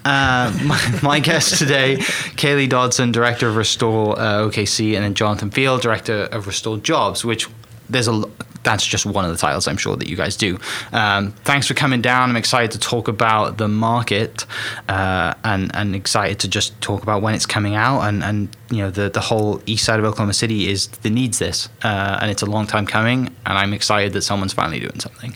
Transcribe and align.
Uh, 0.04 0.56
my, 0.64 1.00
my 1.02 1.20
guest 1.20 1.58
today, 1.58 1.96
Kaylee 1.96 2.68
Dodson, 2.68 3.12
director 3.12 3.48
of 3.48 3.56
Restore 3.56 4.18
uh, 4.18 4.42
OKC, 4.42 4.94
and 4.94 5.04
then 5.04 5.14
Jonathan 5.14 5.50
Field, 5.50 5.82
director 5.82 6.24
of 6.24 6.46
Restore 6.46 6.78
Jobs, 6.78 7.24
which 7.24 7.48
there's 7.88 8.06
a 8.06 8.22
that's 8.62 8.86
just 8.86 9.06
one 9.06 9.24
of 9.24 9.30
the 9.30 9.36
titles 9.36 9.66
I'm 9.66 9.76
sure 9.76 9.96
that 9.96 10.08
you 10.08 10.16
guys 10.16 10.36
do. 10.36 10.58
Um, 10.92 11.32
thanks 11.44 11.66
for 11.66 11.74
coming 11.74 12.02
down. 12.02 12.30
I'm 12.30 12.36
excited 12.36 12.70
to 12.72 12.78
talk 12.78 13.08
about 13.08 13.58
the 13.58 13.68
market 13.68 14.46
uh, 14.88 15.34
and 15.44 15.70
and 15.74 15.94
excited 15.94 16.38
to 16.40 16.48
just 16.48 16.78
talk 16.80 17.02
about 17.02 17.22
when 17.22 17.34
it's 17.34 17.46
coming 17.46 17.74
out 17.74 18.02
and 18.02 18.22
and 18.22 18.48
you 18.70 18.78
know 18.78 18.90
the 18.90 19.10
the 19.10 19.20
whole 19.20 19.62
east 19.66 19.84
side 19.84 19.98
of 19.98 20.04
Oklahoma 20.04 20.34
City 20.34 20.68
is 20.68 20.88
that 20.88 21.10
needs 21.10 21.38
this 21.38 21.68
uh, 21.82 22.18
and 22.20 22.30
it's 22.30 22.42
a 22.42 22.46
long 22.46 22.66
time 22.66 22.86
coming 22.86 23.26
and 23.46 23.58
I'm 23.58 23.72
excited 23.72 24.12
that 24.12 24.22
someone's 24.22 24.52
finally 24.52 24.80
doing 24.80 25.00
something. 25.00 25.34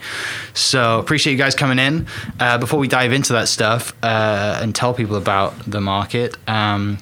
So 0.52 0.98
appreciate 0.98 1.32
you 1.32 1.38
guys 1.38 1.54
coming 1.54 1.78
in. 1.78 2.06
Uh, 2.40 2.58
before 2.58 2.78
we 2.78 2.88
dive 2.88 3.12
into 3.12 3.32
that 3.32 3.48
stuff 3.48 3.94
uh, 4.02 4.60
and 4.62 4.74
tell 4.74 4.94
people 4.94 5.16
about 5.16 5.54
the 5.70 5.80
market. 5.80 6.36
Um, 6.48 6.98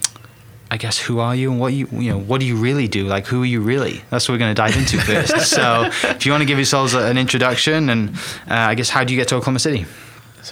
I 0.72 0.78
guess 0.78 0.98
who 0.98 1.18
are 1.18 1.36
you 1.36 1.50
and 1.50 1.60
what 1.60 1.74
you 1.74 1.86
you 1.92 2.10
know 2.12 2.18
what 2.18 2.40
do 2.40 2.46
you 2.46 2.56
really 2.56 2.88
do? 2.88 3.04
Like 3.04 3.26
who 3.26 3.42
are 3.42 3.46
you 3.46 3.60
really? 3.60 4.02
That's 4.08 4.26
what 4.26 4.32
we're 4.32 4.38
going 4.38 4.54
to 4.54 4.62
dive 4.62 4.74
into 4.74 4.98
first. 5.02 5.50
so 5.50 5.90
if 6.02 6.24
you 6.24 6.32
want 6.32 6.40
to 6.40 6.46
give 6.46 6.56
yourselves 6.56 6.94
an 6.94 7.18
introduction 7.18 7.90
and 7.90 8.16
uh, 8.48 8.70
I 8.70 8.74
guess 8.74 8.88
how 8.88 9.04
do 9.04 9.12
you 9.12 9.20
get 9.20 9.28
to 9.28 9.34
Oklahoma 9.34 9.58
City? 9.58 9.84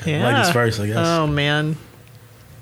Yeah. 0.05 0.28
Ladies 0.28 0.53
first, 0.53 0.78
I 0.78 0.89
guess. 0.89 0.99
Oh 0.99 1.27
man, 1.27 1.75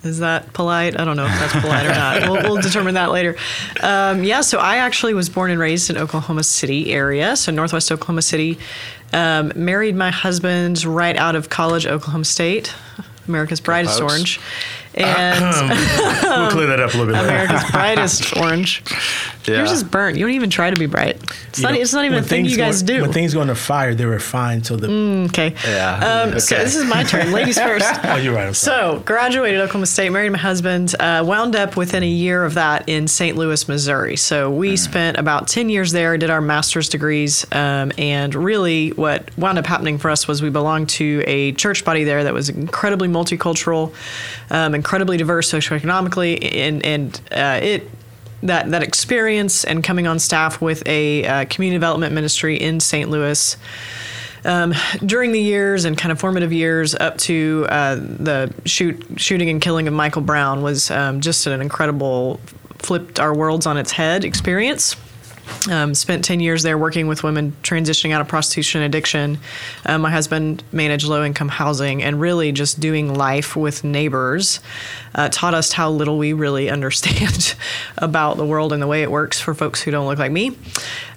is 0.05 0.21
that 0.21 0.53
polite? 0.53 1.01
I 1.01 1.05
don't 1.05 1.17
know 1.17 1.27
if 1.27 1.33
that's 1.33 1.61
polite 1.61 1.87
or 1.87 1.95
not. 1.95 2.23
We'll, 2.31 2.43
we'll 2.45 2.63
determine 2.63 2.95
that 2.95 3.11
later. 3.11 3.35
Um, 3.83 4.23
yeah, 4.23 4.43
so 4.43 4.59
I 4.59 4.77
actually 4.77 5.15
was 5.15 5.29
born 5.29 5.51
and 5.51 5.59
raised 5.59 5.91
in 5.91 5.99
Oklahoma 5.99 6.45
City 6.45 6.93
area, 6.93 7.35
so 7.35 7.51
Northwest 7.51 7.91
Oklahoma 7.91 8.23
City. 8.23 8.57
Um, 9.13 9.51
married 9.57 9.97
my 9.97 10.13
husband 10.13 10.85
right 10.85 11.17
out 11.17 11.35
of 11.35 11.49
college, 11.49 11.89
Oklahoma 11.89 12.25
State, 12.25 12.73
America's 13.27 13.61
brightest 13.61 14.01
orange 14.01 14.39
and 14.95 15.69
we'll 16.23 16.51
clear 16.51 16.67
that 16.67 16.81
up 16.81 16.95
a 16.95 16.97
little 16.97 17.07
bit. 17.07 17.15
Later. 17.15 17.29
America's 17.29 17.71
brightest 17.71 18.37
orange. 18.37 18.83
Yeah. 19.47 19.59
Yours 19.59 19.73
is 19.73 19.85
burnt. 19.85 20.19
You 20.19 20.27
don't 20.27 20.35
even 20.35 20.51
try 20.51 20.71
to 20.71 20.79
be 20.79 20.87
bright. 20.87 21.17
It's, 21.49 21.61
not, 21.61 21.73
know, 21.73 21.81
it's 21.81 21.93
not 21.93 22.05
even 22.05 22.19
a 22.19 22.23
thing 22.23 22.45
you 22.45 22.57
guys 22.57 22.83
go, 22.83 22.97
do. 22.97 23.03
When 23.03 23.13
things 23.13 23.33
go 23.33 23.41
into 23.43 23.55
fire, 23.55 23.95
they 23.95 24.05
refine 24.05 24.63
so 24.63 24.77
the. 24.77 24.89
Mm, 24.89 25.29
okay. 25.29 25.55
Yeah. 25.65 26.23
Um, 26.25 26.29
okay. 26.31 26.39
So 26.39 26.57
this 26.57 26.77
is 26.77 26.85
my 26.85 27.03
turn. 27.05 27.33
Ladies 27.33 27.59
first. 27.59 27.87
oh, 28.05 28.17
you're 28.17 28.35
right. 28.35 28.55
So 28.55 29.03
graduated 29.07 29.61
Oklahoma 29.61 29.87
State, 29.87 30.11
married 30.11 30.31
my 30.31 30.39
husband, 30.39 30.95
uh, 31.01 31.25
wound 31.27 31.57
up 31.57 31.77
within 31.77 32.03
a 32.03 32.09
year 32.09 32.45
of 32.45 32.55
that 32.55 32.89
in 32.89 33.09
St. 33.09 33.37
Louis, 33.37 33.67
Missouri. 33.69 34.17
So 34.17 34.51
we 34.51 34.75
mm. 34.75 34.79
spent 34.79 35.19
about 35.19 35.49
10 35.49 35.69
years 35.69 35.93
there, 35.93 36.19
did 36.19 36.31
our 36.31 36.41
master's 36.41 36.89
degrees, 36.89 37.47
um, 37.53 37.93
and 37.97 38.35
really 38.35 38.91
what 38.91 39.31
wound 39.39 39.59
up 39.59 39.67
happening 39.67 39.99
for 39.99 40.11
us 40.11 40.29
was 40.29 40.43
we 40.43 40.51
belonged 40.51 40.89
to 40.91 41.23
a 41.27 41.53
church 41.53 41.85
body 41.85 42.05
there 42.05 42.25
that 42.25 42.35
was 42.35 42.49
incredibly 42.49 43.09
multicultural, 43.09 43.95
um, 44.51 44.75
incredibly 44.79 45.17
diverse 45.17 45.51
socioeconomically, 45.53 46.39
and, 46.55 46.85
and 46.87 47.21
uh, 47.33 47.61
it 47.63 47.91
that 48.45 48.71
that 48.71 48.85
experience 48.85 49.65
and 49.65 49.83
coming 49.83 50.07
on 50.07 50.19
staff 50.21 50.61
with 50.61 50.87
a 50.87 51.27
uh, 51.27 51.45
community 51.47 51.77
development 51.77 52.15
ministry 52.15 52.57
in 52.57 52.81
St. 52.81 53.11
Louis. 53.11 53.57
Um, 54.45 54.73
during 55.05 55.33
the 55.33 55.41
years 55.41 55.85
and 55.85 55.99
kind 55.99 56.13
of 56.13 56.21
formative 56.21 56.53
years 56.53 56.95
up 56.95 57.19
to 57.19 57.67
uh, 57.69 57.97
the 57.97 58.55
shoot, 58.65 59.05
shooting 59.17 59.51
and 59.51 59.61
killing 59.61 59.89
of 59.89 59.95
Michael 59.95 60.23
Brown 60.23 60.63
was 60.63 60.93
um, 60.93 61.21
just 61.21 61.49
an 61.49 61.61
incredible 61.61 62.41
flipped 62.79 63.19
our 63.19 63.35
worlds 63.35 63.67
on 63.67 63.77
its 63.77 63.91
head 63.91 64.25
experience. 64.25 64.95
Um, 65.71 65.95
spent 65.95 66.25
10 66.25 66.41
years 66.41 66.63
there 66.63 66.79
working 66.79 67.09
with 67.09 67.23
women 67.23 67.55
transitioning 67.63 68.13
out 68.13 68.21
of 68.21 68.29
prostitution 68.29 68.83
addiction. 68.83 69.39
Uh, 69.85 69.99
my 69.99 70.11
husband 70.11 70.63
managed 70.73 71.07
low 71.07 71.25
income 71.25 71.49
housing 71.49 72.03
and 72.03 72.21
really 72.21 72.53
just 72.53 72.81
doing 72.81 73.15
life 73.15 73.57
with 73.57 73.85
neighbors 73.85 74.61
uh, 75.15 75.29
taught 75.31 75.55
us 75.55 75.73
how 75.73 75.91
little 75.91 76.19
we 76.19 76.33
really 76.33 76.71
understand 76.79 77.55
about 77.99 78.37
the 78.37 78.47
world 78.47 78.73
and 78.73 78.83
the 78.83 78.87
way 78.87 79.03
it 79.03 79.11
works 79.11 79.41
for 79.41 79.55
folks 79.55 79.83
who 79.83 79.91
don't 79.91 80.07
look 80.07 80.19
like 80.19 80.33
me. 80.33 80.57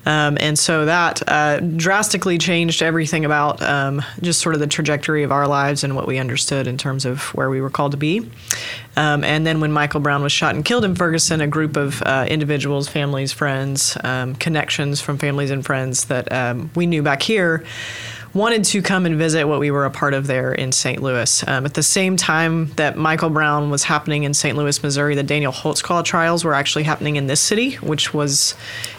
Um, 0.06 0.38
and 0.40 0.58
so 0.58 0.86
that 0.86 1.22
uh, 1.28 1.60
drastically 1.60 2.38
changed 2.38 2.82
everything 2.82 3.26
about 3.26 3.62
um, 3.62 4.02
just 4.22 4.42
sort 4.42 4.56
of 4.56 4.62
the 4.62 4.68
trajectory 4.68 5.24
of 5.24 5.32
our 5.32 5.48
lives 5.48 5.84
and 5.84 5.96
what 5.96 6.08
we 6.08 6.18
understood 6.18 6.68
in 6.68 6.78
terms 6.78 7.06
of 7.06 7.22
where 7.36 7.50
we 7.50 7.62
were 7.62 7.70
called 7.70 7.92
to 7.92 7.98
be. 7.98 8.30
Um, 8.98 9.24
and 9.24 9.46
then 9.46 9.62
when 9.62 9.72
Michael 9.72 10.00
Brown 10.00 10.24
was 10.24 10.32
shot 10.32 10.56
and 10.56 10.66
killed 10.66 10.84
in 10.84 10.96
Ferguson, 10.96 11.40
a 11.42 11.48
group 11.48 11.78
of 11.78 12.02
uh, 12.02 12.26
individuals, 12.28 12.88
families, 12.88 13.32
friends, 13.32 13.98
um, 14.04 14.36
connections 14.36 15.00
from 15.02 15.18
families 15.18 15.52
and 15.52 15.66
friends 15.66 16.06
that 16.06 16.32
um, 16.32 16.72
we 16.76 16.86
knew 16.86 17.02
back 17.02 17.22
here 17.22 17.64
wanted 18.34 18.64
to 18.64 18.82
come 18.82 19.06
and 19.06 19.18
visit 19.18 19.46
what 19.46 19.60
we 19.60 19.72
were 19.72 19.86
a 19.86 19.92
part 19.92 20.14
of 20.14 20.28
there 20.28 20.54
in 20.54 20.72
St. 20.72 21.02
Louis. 21.02 21.48
Um, 21.48 21.66
at 21.66 21.74
the 21.74 21.84
same 21.84 22.16
time 22.16 22.68
that 22.76 22.98
Michael 22.98 23.30
Brown 23.30 23.70
was 23.70 23.84
happening 23.84 24.24
in 24.24 24.34
St. 24.34 24.58
Louis, 24.58 24.82
Missouri, 24.82 25.16
the 25.16 25.24
Daniel 25.24 25.52
Holtzclaw 25.52 26.04
trials 26.06 26.46
were 26.46 26.54
actually 26.54 26.84
happening 26.84 27.18
in 27.18 27.28
this 27.28 27.42
city, 27.42 27.76
which 27.76 28.14
was 28.14 28.56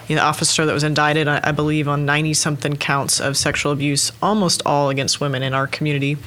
you 0.07 0.15
know, 0.15 0.21
the 0.21 0.27
officer 0.27 0.65
that 0.65 0.73
was 0.73 0.83
indicted, 0.83 1.27
I 1.27 1.51
believe, 1.51 1.87
on 1.87 2.05
90 2.05 2.33
something 2.35 2.75
counts 2.75 3.19
of 3.19 3.35
sexual 3.35 3.71
abuse, 3.71 4.11
almost 4.21 4.61
all 4.65 4.89
against 4.89 5.19
women 5.19 5.41
in 5.41 5.53
our 5.53 5.67
community 5.67 6.17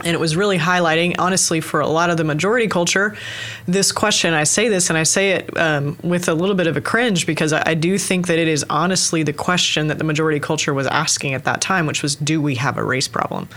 and 0.00 0.08
it 0.08 0.20
was 0.20 0.36
really 0.36 0.58
highlighting 0.58 1.14
honestly 1.18 1.60
for 1.60 1.80
a 1.80 1.86
lot 1.86 2.10
of 2.10 2.16
the 2.16 2.24
majority 2.24 2.68
culture 2.68 3.16
this 3.66 3.92
question. 3.92 4.34
I 4.34 4.44
say 4.44 4.68
this 4.68 4.90
and 4.90 4.98
i 4.98 5.02
say 5.02 5.32
it 5.32 5.56
um, 5.56 5.98
with 6.02 6.28
a 6.28 6.34
little 6.34 6.54
bit 6.54 6.66
of 6.66 6.76
a 6.76 6.80
cringe 6.80 7.26
because 7.26 7.52
I, 7.52 7.62
I, 7.70 7.74
do 7.74 7.98
think 7.98 8.26
that 8.26 8.38
it 8.38 8.48
is 8.48 8.64
honestly 8.70 9.22
the 9.22 9.32
question 9.32 9.88
that 9.88 9.98
the 9.98 10.04
majority 10.04 10.40
culture 10.40 10.74
was 10.74 10.86
asking 10.86 11.34
at 11.34 11.44
that 11.44 11.60
time 11.60 11.86
which 11.86 12.02
was 12.02 12.16
do 12.16 12.40
we 12.40 12.54
have 12.56 12.78
a 12.78 12.84
race 12.84 13.08
problem? 13.08 13.48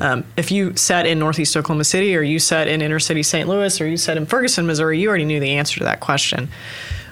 Um, 0.00 0.24
if 0.36 0.50
you 0.50 0.76
sat 0.76 1.06
in 1.06 1.18
northeast 1.18 1.56
oklahoma 1.56 1.84
city 1.84 2.16
or 2.16 2.22
you 2.22 2.38
sat 2.38 2.68
in 2.68 2.82
inner 2.82 3.00
city 3.00 3.22
st 3.22 3.48
louis 3.48 3.80
or 3.80 3.86
you 3.86 3.96
sat 3.96 4.16
in 4.16 4.26
ferguson 4.26 4.66
missouri 4.66 5.00
you 5.00 5.08
already 5.08 5.24
knew 5.24 5.40
the 5.40 5.50
answer 5.50 5.78
to 5.78 5.84
that 5.84 6.00
question 6.00 6.48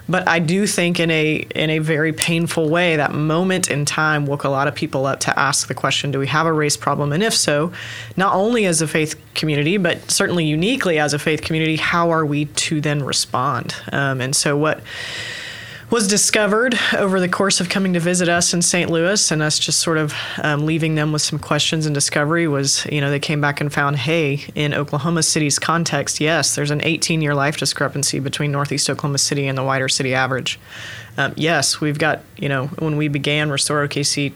but 0.07 0.27
I 0.27 0.39
do 0.39 0.67
think 0.67 0.99
in 0.99 1.09
a 1.11 1.45
in 1.55 1.69
a 1.69 1.79
very 1.79 2.13
painful 2.13 2.69
way 2.69 2.95
that 2.97 3.13
moment 3.13 3.69
in 3.69 3.85
time 3.85 4.25
woke 4.25 4.43
a 4.43 4.49
lot 4.49 4.67
of 4.67 4.75
people 4.75 5.05
up 5.05 5.19
to 5.21 5.39
ask 5.39 5.67
the 5.67 5.73
question, 5.73 6.11
do 6.11 6.19
we 6.19 6.27
have 6.27 6.45
a 6.45 6.53
race 6.53 6.77
problem? 6.77 7.11
And 7.11 7.23
if 7.23 7.33
so, 7.33 7.71
not 8.17 8.33
only 8.33 8.65
as 8.65 8.81
a 8.81 8.87
faith 8.87 9.19
community, 9.33 9.77
but 9.77 10.11
certainly 10.11 10.45
uniquely 10.45 10.99
as 10.99 11.13
a 11.13 11.19
faith 11.19 11.41
community, 11.41 11.77
how 11.77 12.09
are 12.11 12.25
we 12.25 12.45
to 12.45 12.81
then 12.81 13.03
respond? 13.03 13.75
Um, 13.91 14.21
and 14.21 14.35
so 14.35 14.57
what 14.57 14.81
was 15.93 16.07
discovered 16.07 16.75
over 16.97 17.19
the 17.19 17.29
course 17.29 17.61
of 17.61 17.69
coming 17.69 17.93
to 17.93 17.99
visit 17.99 18.27
us 18.27 18.51
in 18.51 18.63
St. 18.63 18.89
Louis 18.89 19.29
and 19.29 19.43
us 19.43 19.59
just 19.59 19.79
sort 19.79 19.99
of 19.99 20.11
um, 20.41 20.65
leaving 20.65 20.95
them 20.95 21.11
with 21.11 21.21
some 21.21 21.37
questions 21.37 21.85
and 21.85 21.93
discovery 21.93 22.47
was, 22.47 22.83
you 22.87 22.99
know, 22.99 23.11
they 23.11 23.19
came 23.19 23.39
back 23.39 23.61
and 23.61 23.71
found, 23.71 23.97
hey, 23.97 24.43
in 24.55 24.73
Oklahoma 24.73 25.21
City's 25.21 25.59
context, 25.59 26.19
yes, 26.19 26.55
there's 26.55 26.71
an 26.71 26.83
18 26.83 27.21
year 27.21 27.35
life 27.35 27.57
discrepancy 27.57 28.17
between 28.17 28.51
Northeast 28.51 28.89
Oklahoma 28.89 29.19
City 29.19 29.45
and 29.45 29.55
the 29.55 29.63
wider 29.63 29.87
city 29.87 30.15
average. 30.15 30.59
Um, 31.15 31.35
yes, 31.37 31.79
we've 31.79 31.99
got, 31.99 32.23
you 32.37 32.49
know, 32.49 32.65
when 32.79 32.97
we 32.97 33.07
began 33.07 33.51
Restore 33.51 33.87
OKC, 33.87 34.33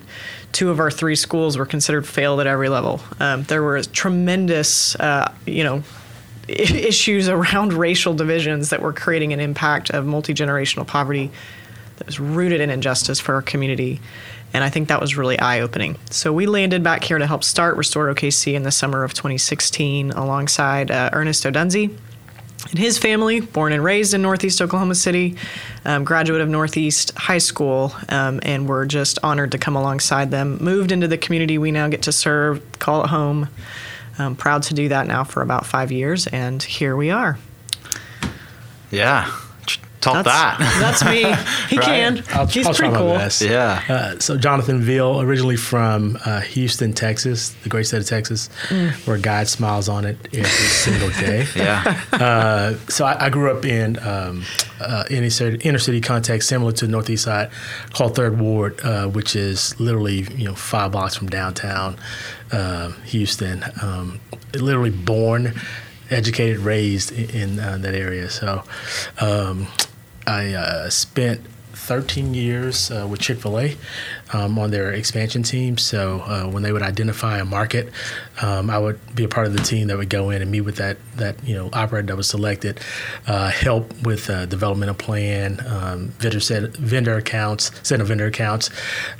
two 0.51 0.69
of 0.69 0.79
our 0.79 0.91
three 0.91 1.15
schools 1.15 1.57
were 1.57 1.65
considered 1.65 2.07
failed 2.07 2.39
at 2.39 2.45
every 2.45 2.69
level. 2.69 3.01
Um, 3.19 3.45
there 3.45 3.63
were 3.63 3.81
tremendous, 3.81 4.95
uh, 4.97 5.33
you 5.47 5.63
know, 5.63 5.81
issues 6.47 7.29
around 7.29 7.73
racial 7.85 8.13
divisions 8.13 8.69
that 8.69 8.81
were 8.81 8.93
creating 8.93 9.33
an 9.33 9.39
impact 9.39 9.89
of 9.89 10.05
multi 10.05 10.33
generational 10.33 10.85
poverty 10.85 11.31
that 11.97 12.05
was 12.05 12.19
rooted 12.19 12.61
in 12.61 12.69
injustice 12.69 13.19
for 13.19 13.35
our 13.35 13.41
community. 13.41 13.99
And 14.53 14.63
I 14.63 14.69
think 14.69 14.87
that 14.87 15.01
was 15.01 15.17
really 15.17 15.37
eye 15.39 15.59
opening. 15.59 15.97
So 16.09 16.31
we 16.31 16.45
landed 16.45 16.83
back 16.83 17.03
here 17.03 17.17
to 17.17 17.27
help 17.27 17.43
start 17.43 17.75
Restore 17.75 18.13
OKC 18.13 18.53
in 18.53 18.63
the 18.63 18.71
summer 18.71 19.03
of 19.03 19.13
2016 19.13 20.11
alongside 20.11 20.89
uh, 20.89 21.09
Ernest 21.11 21.43
Odunzi 21.43 21.95
and 22.69 22.79
his 22.79 22.97
family, 22.97 23.39
born 23.39 23.71
and 23.71 23.83
raised 23.83 24.13
in 24.13 24.21
Northeast 24.21 24.61
Oklahoma 24.61 24.95
City, 24.95 25.35
um, 25.85 26.03
graduate 26.03 26.41
of 26.41 26.49
Northeast 26.49 27.11
High 27.17 27.37
School, 27.37 27.93
um, 28.09 28.39
and 28.43 28.67
we're 28.67 28.85
just 28.85 29.19
honored 29.23 29.51
to 29.51 29.57
come 29.57 29.75
alongside 29.75 30.31
them. 30.31 30.57
Moved 30.61 30.91
into 30.91 31.07
the 31.07 31.17
community 31.17 31.57
we 31.57 31.71
now 31.71 31.87
get 31.87 32.01
to 32.03 32.11
serve, 32.11 32.61
call 32.79 33.03
it 33.03 33.07
home. 33.07 33.49
I'm 34.19 34.35
proud 34.35 34.63
to 34.63 34.73
do 34.73 34.89
that 34.89 35.07
now 35.07 35.23
for 35.23 35.41
about 35.41 35.65
five 35.65 35.91
years, 35.91 36.27
and 36.27 36.61
here 36.61 36.95
we 36.95 37.09
are. 37.11 37.37
Yeah. 38.91 39.31
Top 39.99 40.23
that's, 40.23 40.27
that. 40.27 40.77
That's 40.79 41.03
me. 41.05 41.23
He 41.69 41.77
Right. 41.77 41.85
can. 41.85 42.23
I'll, 42.31 42.45
He's 42.45 42.65
I'll 42.67 42.73
try 42.73 42.87
pretty 42.87 43.03
my 43.03 43.09
cool. 43.09 43.17
best. 43.17 43.41
Yeah. 43.41 43.81
Uh, 43.89 44.19
so 44.19 44.37
Jonathan 44.37 44.79
Veal, 44.79 45.19
originally 45.21 45.57
from 45.57 46.17
uh, 46.23 46.39
Houston, 46.41 46.93
Texas, 46.93 47.49
the 47.63 47.69
great 47.69 47.87
state 47.87 48.01
of 48.01 48.07
Texas, 48.07 48.49
Mm. 48.69 48.91
where 49.07 49.17
God 49.17 49.47
smiles 49.47 49.89
on 49.89 50.05
it 50.05 50.17
every 50.33 50.45
single 50.45 51.09
day. 51.09 51.45
Yeah. 51.55 51.99
Uh, 52.13 52.75
so 52.87 53.05
I, 53.05 53.25
I 53.25 53.29
grew 53.29 53.51
up 53.51 53.65
in 53.65 53.97
um, 54.07 54.43
uh, 54.79 55.03
inner, 55.09 55.31
city, 55.31 55.57
inner 55.67 55.79
city 55.79 55.99
context 55.99 56.47
similar 56.47 56.71
to 56.73 56.85
the 56.85 56.91
Northeast 56.91 57.23
Side, 57.23 57.49
called 57.91 58.15
Third 58.15 58.39
Ward, 58.39 58.79
uh, 58.83 59.07
which 59.07 59.35
is 59.35 59.77
literally 59.79 60.27
you 60.35 60.45
know 60.45 60.55
five 60.55 60.91
blocks 60.91 61.15
from 61.15 61.27
downtown 61.27 61.97
uh, 62.51 62.91
Houston. 63.05 63.63
Um, 63.81 64.19
literally 64.53 64.91
born, 64.91 65.53
educated, 66.09 66.59
raised 66.59 67.11
in, 67.11 67.29
in 67.29 67.59
uh, 67.59 67.77
that 67.79 67.93
area. 67.93 68.29
So 68.29 68.63
um, 69.19 69.67
I 70.25 70.53
uh, 70.53 70.89
spent 70.89 71.41
13 71.77 72.33
years 72.33 72.91
uh, 72.91 73.07
with 73.09 73.21
Chick 73.21 73.39
fil 73.39 73.59
A 73.59 73.77
um, 74.33 74.59
on 74.59 74.71
their 74.71 74.91
expansion 74.91 75.43
team. 75.43 75.77
So 75.77 76.21
uh, 76.21 76.49
when 76.49 76.63
they 76.63 76.71
would 76.71 76.81
identify 76.81 77.39
a 77.39 77.45
market, 77.45 77.91
um, 78.41 78.69
I 78.69 78.77
would 78.77 78.99
be 79.15 79.23
a 79.23 79.27
part 79.27 79.47
of 79.47 79.53
the 79.53 79.63
team 79.63 79.87
that 79.87 79.97
would 79.97 80.09
go 80.09 80.29
in 80.29 80.41
and 80.41 80.51
meet 80.51 80.61
with 80.61 80.75
that, 80.77 80.97
that 81.15 81.41
you 81.43 81.55
know, 81.55 81.69
operator 81.73 82.07
that 82.07 82.17
was 82.17 82.27
selected, 82.27 82.79
uh, 83.25 83.49
help 83.49 83.93
with 84.03 84.29
uh, 84.29 84.45
developmental 84.45 84.95
plan, 84.95 85.65
um, 85.67 86.09
vendor, 86.19 86.39
set, 86.39 86.75
vendor 86.75 87.15
accounts, 87.15 87.71
set 87.87 88.01
of 88.01 88.07
vendor 88.07 88.25
accounts, 88.25 88.69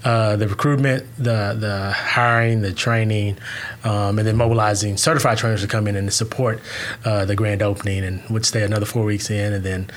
uh, 0.04 0.36
the 0.36 0.48
recruitment, 0.48 1.06
the, 1.18 1.56
the 1.58 1.92
hiring, 1.96 2.62
the 2.62 2.74
training, 2.74 3.38
um, 3.84 4.20
and 4.20 4.28
then 4.28 4.36
mobilizing 4.36 4.98
certified 4.98 5.38
trainers 5.38 5.62
to 5.62 5.68
come 5.68 5.88
in 5.88 5.96
and 5.96 6.12
support 6.12 6.60
uh, 7.06 7.24
the 7.26 7.36
grand 7.36 7.62
opening 7.62 8.04
and 8.04 8.22
would 8.30 8.46
stay 8.46 8.64
another 8.64 8.86
four 8.86 9.04
weeks 9.04 9.30
in 9.30 9.54
and 9.54 9.64
then 9.64 9.90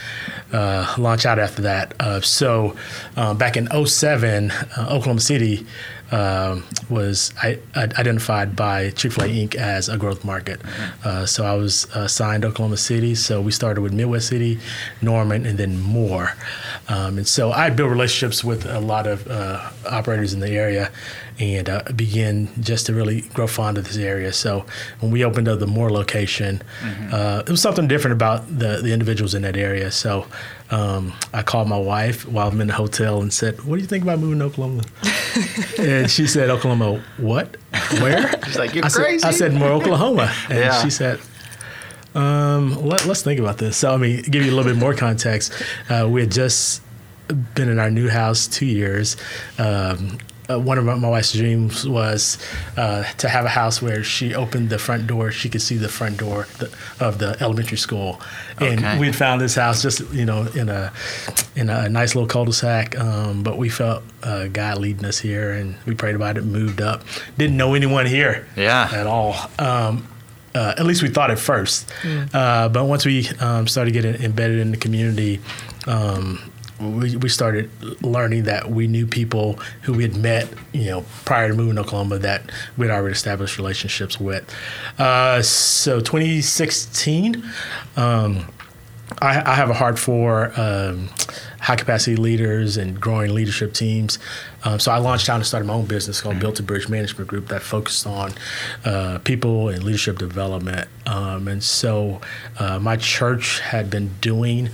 uh, 0.53 0.95
launch 0.99 1.27
out 1.27 1.39
after 1.39 1.63
that. 1.63 1.95
Uh, 2.01 2.21
so 2.51 2.75
uh, 3.17 3.33
back 3.33 3.57
in 3.57 3.69
07, 3.87 4.51
uh, 4.51 4.87
Oklahoma 4.91 5.21
City 5.21 5.65
um, 6.11 6.65
was 6.89 7.33
I, 7.43 7.59
I 7.75 7.85
identified 7.85 8.57
by 8.57 8.91
Chick-fil-A 8.91 9.29
Inc. 9.29 9.55
as 9.55 9.89
a 9.89 9.97
growth 9.97 10.25
market. 10.25 10.61
Uh, 11.05 11.27
so 11.27 11.45
I 11.45 11.55
was 11.55 11.85
assigned 11.95 12.45
Oklahoma 12.45 12.77
City. 12.77 13.15
So 13.15 13.41
we 13.41 13.53
started 13.53 13.81
with 13.81 13.93
Midwest 13.93 14.29
City, 14.29 14.59
Norman, 15.01 15.47
and 15.47 15.59
then 15.59 15.81
more. 15.81 16.35
Um, 16.89 17.19
and 17.19 17.27
so 17.27 17.53
I 17.53 17.71
built 17.71 17.91
relationships 17.91 18.43
with 18.43 18.67
a 18.67 18.81
lot 18.81 19.07
of 19.07 19.27
uh, 19.29 19.71
operators 19.89 20.33
in 20.33 20.41
the 20.41 20.51
area 20.51 20.91
and 21.39 21.71
uh, 21.71 21.83
began 21.97 22.49
just 22.61 22.87
to 22.87 22.95
really 22.95 23.23
grow 23.23 23.47
fond 23.47 23.79
of 23.79 23.85
this 23.85 23.97
area. 23.97 24.33
So 24.33 24.67
when 25.01 25.11
we 25.11 25.25
opened 25.25 25.49
up 25.49 25.59
the 25.59 25.67
Moore 25.67 25.91
location, 25.91 26.61
uh, 27.13 27.43
it 27.47 27.51
was 27.51 27.63
something 27.63 27.89
different 27.89 28.13
about 28.13 28.47
the, 28.47 28.81
the 28.83 28.93
individuals 28.93 29.35
in 29.35 29.43
that 29.43 29.57
area. 29.57 29.91
So 29.91 30.27
um, 30.71 31.15
I 31.33 31.43
called 31.43 31.69
my 31.69 31.79
wife 31.79 32.29
while 32.29 32.49
I'm 32.49 32.61
in 32.61 32.67
the 32.67 32.75
hotel 32.75 33.23
and 33.23 33.33
said, 33.33 33.65
"What 33.65 33.77
do 33.77 33.83
you 33.83 33.89
think 33.89 34.05
about 34.05 34.19
moving 34.19 34.39
to 34.41 34.45
Oklahoma?" 34.47 34.83
and 35.79 36.11
she 36.11 36.27
said, 36.27 36.51
"Oklahoma, 36.51 37.03
what? 37.19 37.57
Where?" 38.01 38.31
She's 38.45 38.59
like, 38.59 38.75
"You're 38.75 38.85
I 38.85 38.89
said, 38.89 39.03
crazy." 39.03 39.25
I 39.25 39.31
said, 39.31 39.53
"Moore, 39.55 39.71
Oklahoma," 39.73 40.33
and 40.49 40.59
Yeah. 40.59 40.83
she 40.83 40.91
said. 40.91 41.21
Um, 42.13 42.75
let, 42.85 43.07
us 43.07 43.23
think 43.23 43.39
about 43.39 43.59
this. 43.59 43.77
So, 43.77 43.95
I 43.95 43.97
mean, 43.97 44.23
give 44.23 44.45
you 44.45 44.51
a 44.51 44.55
little 44.57 44.73
bit 44.73 44.77
more 44.81 44.95
context. 44.95 45.53
Uh, 45.89 46.09
we 46.11 46.23
had 46.23 46.33
just 46.33 46.83
been 47.55 47.69
in 47.69 47.79
our 47.79 47.89
new 47.91 48.09
house 48.09 48.49
two 48.49 48.67
years. 48.67 49.17
Um, 49.59 50.19
uh, 50.51 50.59
one 50.59 50.79
of 50.79 50.85
my, 50.85 50.95
my 50.95 51.09
wife's 51.09 51.33
dreams 51.33 51.89
was 51.89 52.39
uh, 52.77 53.03
to 53.19 53.29
have 53.29 53.45
a 53.45 53.49
house 53.49 53.81
where 53.83 54.03
she 54.03 54.35
opened 54.35 54.71
the 54.71 54.79
front 54.79 55.07
door, 55.07 55.31
she 55.31 55.49
could 55.49 55.63
see 55.63 55.77
the 55.77 55.89
front 55.89 56.19
door 56.19 56.47
the, 56.59 56.71
of 56.99 57.19
the 57.19 57.37
elementary 57.41 57.77
school, 57.79 58.21
and 58.59 58.79
Okay. 58.81 58.99
we'd 58.99 59.17
found 59.17 59.41
this 59.41 59.55
house 59.55 59.83
just 59.83 60.01
you 60.13 60.25
know 60.25 60.43
in 60.55 60.69
a 60.69 60.93
in 61.57 61.69
a 61.71 61.89
nice 61.89 62.15
little 62.15 62.29
cul-de-sac. 62.29 62.99
Um, 62.99 63.43
but 63.43 63.59
we 63.59 63.69
felt 63.69 64.03
uh, 64.23 64.47
God 64.49 64.79
leading 64.79 65.05
us 65.05 65.19
here, 65.19 65.53
and 65.53 65.77
we 65.87 65.95
prayed 65.95 66.15
about 66.15 66.37
it, 66.37 66.45
moved 66.45 66.81
up. 66.81 67.03
Didn't 67.39 67.57
know 67.57 67.75
anyone 67.75 68.07
here, 68.07 68.47
Yeah. 68.57 68.89
at 68.93 69.07
all. 69.07 69.35
Um, 69.59 70.07
uh, 70.55 70.75
at 70.77 70.85
least 70.85 71.01
we 71.03 71.09
thought 71.09 71.31
at 71.31 71.39
first. 71.39 71.89
Uh, 72.35 72.69
but 72.69 72.85
once 72.87 73.07
we 73.07 73.29
um, 73.39 73.69
started 73.69 73.93
getting 73.93 74.17
embedded 74.17 74.59
in 74.59 74.73
the 74.73 74.77
community, 74.77 75.39
um, 75.87 76.50
we, 76.81 77.17
we 77.17 77.29
started 77.29 77.71
learning 78.03 78.45
that 78.45 78.71
we 78.71 78.87
knew 78.87 79.07
people 79.07 79.55
who 79.83 79.93
we 79.93 80.03
had 80.03 80.17
met, 80.17 80.49
you 80.73 80.87
know, 80.87 81.05
prior 81.25 81.49
to 81.49 81.55
moving 81.55 81.77
to 81.77 81.83
Oklahoma 81.83 82.19
that 82.19 82.51
we'd 82.77 82.91
already 82.91 83.13
established 83.13 83.59
relationships 83.59 84.19
with. 84.19 84.53
Uh, 84.99 85.43
so 85.43 86.01
2016, 86.01 87.45
um, 87.97 88.47
I, 89.21 89.53
I 89.53 89.55
have 89.55 89.71
a 89.71 89.75
heart 89.75 89.99
for 89.99 90.53
um, 90.59 91.09
high 91.61 91.77
capacity 91.77 92.17
leaders 92.17 92.77
and 92.77 92.99
growing 93.01 93.35
leadership 93.35 93.75
teams. 93.75 94.19
Um, 94.65 94.79
so 94.79 94.93
I 94.93 94.99
launched 94.99 95.29
out 95.29 95.37
and 95.37 95.47
started 95.47 95.67
my 95.67 95.75
own 95.75 95.87
business 95.87 96.21
called 96.21 96.39
Built 96.39 96.57
to 96.57 96.63
Bridge 96.63 96.89
Management 96.89 97.29
Group 97.29 97.49
that 97.49 97.63
focused 97.63 98.07
on 98.07 98.33
uh, 98.85 99.19
people 99.25 99.69
and 99.69 99.83
leadership 99.83 100.19
development. 100.19 100.89
Um, 101.07 101.49
and 101.49 101.63
so 101.63 102.21
uh, 102.59 102.79
my 102.79 102.97
church 102.97 103.61
had 103.61 103.91
been 103.91 104.11
doing. 104.21 104.71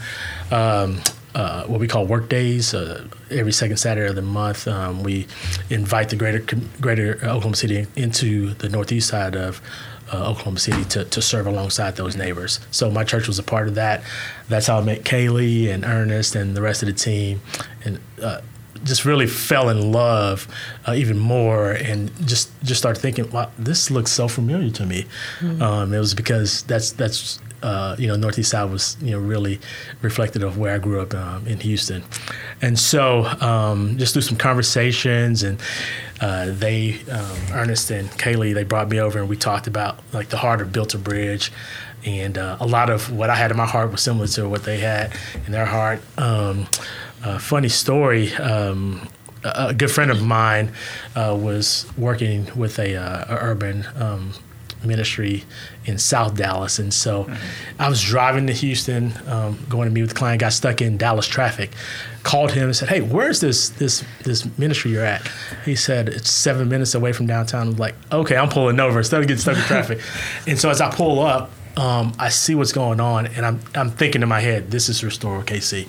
Um, 0.51 1.01
uh, 1.37 1.67
what 1.67 1.79
we 1.79 1.87
call 1.87 2.07
work 2.07 2.31
days. 2.31 2.73
Uh, 2.73 3.07
every 3.31 3.53
second 3.53 3.77
Saturday 3.77 4.09
of 4.09 4.17
the 4.17 4.23
month, 4.23 4.67
um, 4.67 5.03
we 5.03 5.27
invite 5.69 6.09
the 6.09 6.17
greater 6.17 6.43
greater 6.81 7.17
Oklahoma 7.17 7.57
City 7.57 7.87
into 7.95 8.55
the 8.55 8.71
northeast 8.71 9.09
side 9.09 9.37
of 9.37 9.61
uh, 10.11 10.31
Oklahoma 10.31 10.59
City 10.59 10.85
to, 10.87 11.05
to 11.05 11.21
serve 11.21 11.47
alongside 11.47 11.97
those 11.97 12.17
neighbors. 12.17 12.61
So 12.71 12.91
my 12.91 13.05
church 13.05 13.29
was 13.29 13.39
a 13.39 13.43
part 13.43 13.69
of 13.69 13.75
that. 13.75 14.03
That's 14.49 14.67
how 14.67 14.79
I 14.79 14.83
met 14.83 15.05
Kaylee 15.05 15.69
and 15.69 15.85
Ernest 15.85 16.35
and 16.37 16.57
the 16.57 16.63
rest 16.63 16.83
of 16.83 16.87
the 16.87 16.95
team, 16.95 17.43
and 17.85 18.01
uh, 18.23 18.41
just 18.87 19.05
really 19.05 19.27
fell 19.27 19.69
in 19.69 19.93
love 19.93 20.49
uh, 20.87 20.93
even 20.93 21.19
more, 21.19 21.73
and 21.73 22.11
just 22.27 22.51
just 22.63 22.81
started 22.81 23.01
thinking, 23.01 23.31
wow, 23.31 23.51
this 23.59 23.91
looks 23.91 24.13
so 24.13 24.29
familiar 24.29 24.71
to 24.71 24.87
me. 24.87 25.07
Um, 25.61 25.93
it 25.93 25.99
was 25.99 26.15
because 26.15 26.63
that's 26.63 26.93
that's 26.93 27.41
uh, 27.63 27.97
you 27.99 28.07
know, 28.07 28.17
Northeast 28.17 28.51
Side 28.51 28.71
was, 28.71 28.97
you 29.01 29.13
know, 29.13 29.19
really 29.19 29.61
reflective 30.03 30.43
of 30.43 30.59
where 30.59 30.75
I 30.75 30.79
grew 30.79 31.01
up 31.01 31.15
um, 31.15 31.47
in 31.47 31.59
Houston. 31.61 32.05
And 32.63 32.79
so 32.79 33.25
um, 33.41 33.99
just 33.99 34.13
through 34.13 34.23
some 34.23 34.37
conversations 34.37 35.43
and 35.43 35.61
uh, 36.21 36.51
they, 36.51 37.01
um, 37.11 37.37
Ernest 37.53 37.91
and 37.91 38.09
Kaylee, 38.11 38.55
they 38.55 38.65
brought 38.65 38.89
me 38.89 39.01
over 39.01 39.19
and 39.19 39.29
we 39.29 39.37
talked 39.37 39.67
about 39.67 39.99
like 40.13 40.29
the 40.29 40.37
heart 40.37 40.61
of 40.61 40.73
Built 40.73 40.95
a 40.95 40.99
Bridge. 40.99 41.51
And 42.05 42.39
uh, 42.39 42.57
a 42.61 42.67
lot 42.67 42.89
of 42.89 43.11
what 43.11 43.31
I 43.31 43.35
had 43.35 43.51
in 43.51 43.57
my 43.57 43.67
heart 43.67 43.91
was 43.91 44.01
similar 44.01 44.29
to 44.29 44.49
what 44.49 44.63
they 44.63 44.79
had 44.79 45.13
in 45.45 45.53
their 45.53 45.67
heart. 45.67 46.01
Um, 46.17 46.69
uh, 47.27 47.39
funny 47.39 47.69
story. 47.69 48.33
Um, 48.35 49.09
a 49.43 49.75
good 49.75 49.91
friend 49.91 50.11
of 50.11 50.23
mine 50.23 50.73
uh, 51.15 51.37
was 51.41 51.87
working 51.97 52.49
with 52.57 52.79
a, 52.79 52.97
uh, 52.97 53.25
urban 53.29 53.87
um, 53.97 54.33
ministry 54.85 55.45
in 55.85 55.99
South 55.99 56.37
Dallas, 56.37 56.79
and 56.79 56.93
so 56.93 57.29
I 57.79 57.89
was 57.89 58.03
driving 58.03 58.47
to 58.47 58.53
Houston, 58.53 59.13
um, 59.27 59.59
going 59.69 59.89
to 59.89 59.95
meet 59.95 60.03
with 60.03 60.11
the 60.11 60.17
client. 60.17 60.41
Got 60.41 60.53
stuck 60.53 60.81
in 60.81 60.97
Dallas 60.97 61.27
traffic. 61.27 61.73
Called 62.23 62.53
him 62.53 62.65
and 62.65 62.77
said, 62.77 62.89
"Hey, 62.89 63.01
where's 63.01 63.41
this 63.41 63.71
this 63.71 64.05
this 64.23 64.47
ministry 64.59 64.93
you're 64.93 65.05
at?" 65.05 65.29
He 65.65 65.75
said, 65.75 66.09
"It's 66.09 66.31
seven 66.31 66.69
minutes 66.69 66.95
away 66.95 67.13
from 67.13 67.27
downtown." 67.27 67.67
I 67.67 67.71
was 67.71 67.79
like, 67.79 67.95
"Okay, 68.13 68.37
I'm 68.37 68.49
pulling 68.49 68.79
over 68.81 68.99
instead 68.99 69.21
of 69.21 69.27
getting 69.29 69.41
stuck 69.41 69.57
in 69.57 69.63
traffic." 69.75 70.01
and 70.47 70.59
so 70.59 70.71
as 70.71 70.81
I 70.81 70.91
pull 70.95 71.21
up. 71.21 71.51
um, 71.77 72.15
I 72.19 72.31
see 72.31 72.55
what's 72.55 72.73
going 72.73 73.01
on, 73.01 73.27
and 73.27 73.45
I'm 73.45 73.61
I'm 73.75 73.91
thinking 73.91 74.23
in 74.23 74.29
my 74.31 74.41
head, 74.41 74.71
this 74.71 74.89
is 74.89 75.05
Restore 75.05 75.43
OKC, 75.43 75.87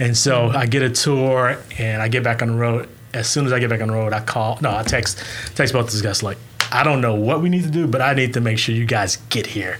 and 0.00 0.16
so 0.16 0.48
I 0.48 0.66
get 0.66 0.82
a 0.82 0.90
tour, 0.90 1.58
and 1.78 2.02
I 2.02 2.08
get 2.08 2.24
back 2.24 2.42
on 2.42 2.48
the 2.48 2.54
road. 2.54 2.88
As 3.12 3.28
soon 3.28 3.44
as 3.46 3.52
I 3.52 3.58
get 3.60 3.70
back 3.70 3.80
on 3.80 3.88
the 3.88 3.94
road, 3.94 4.12
I 4.12 4.20
call. 4.20 4.58
No, 4.60 4.74
I 4.76 4.82
text 4.82 5.22
text 5.54 5.72
both 5.74 5.90
these 5.90 6.02
guys 6.02 6.22
like, 6.22 6.38
I 6.72 6.84
don't 6.84 7.00
know 7.00 7.14
what 7.16 7.42
we 7.42 7.48
need 7.48 7.64
to 7.64 7.70
do, 7.70 7.86
but 7.88 8.00
I 8.00 8.14
need 8.14 8.34
to 8.34 8.40
make 8.40 8.58
sure 8.58 8.74
you 8.74 8.86
guys 8.86 9.16
get 9.28 9.46
here. 9.46 9.78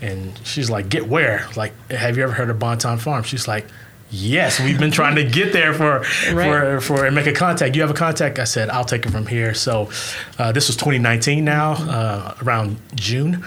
And 0.00 0.38
she's 0.44 0.70
like, 0.70 0.88
get 0.88 1.06
where? 1.06 1.46
Like, 1.56 1.72
have 1.90 2.16
you 2.16 2.22
ever 2.22 2.32
heard 2.32 2.48
of 2.50 2.58
Bonton 2.58 2.96
Farm? 2.98 3.22
She's 3.22 3.46
like, 3.46 3.66
yes, 4.10 4.58
we've 4.58 4.78
been 4.78 4.90
trying 4.90 5.16
to 5.16 5.24
get 5.24 5.52
there 5.52 5.74
for 5.74 5.98
Right. 6.32 6.34
for 6.34 6.80
for 6.80 7.04
and 7.04 7.14
make 7.14 7.26
a 7.26 7.34
contact. 7.34 7.76
You 7.76 7.82
have 7.82 7.90
a 7.90 7.94
contact? 7.94 8.38
I 8.38 8.44
said, 8.44 8.70
I'll 8.70 8.84
take 8.86 9.04
it 9.04 9.10
from 9.10 9.26
here. 9.26 9.52
So 9.52 9.90
uh, 10.38 10.50
this 10.52 10.68
was 10.68 10.76
2019 10.76 11.44
now, 11.44 11.72
uh, 11.72 12.34
around 12.42 12.78
June, 12.94 13.44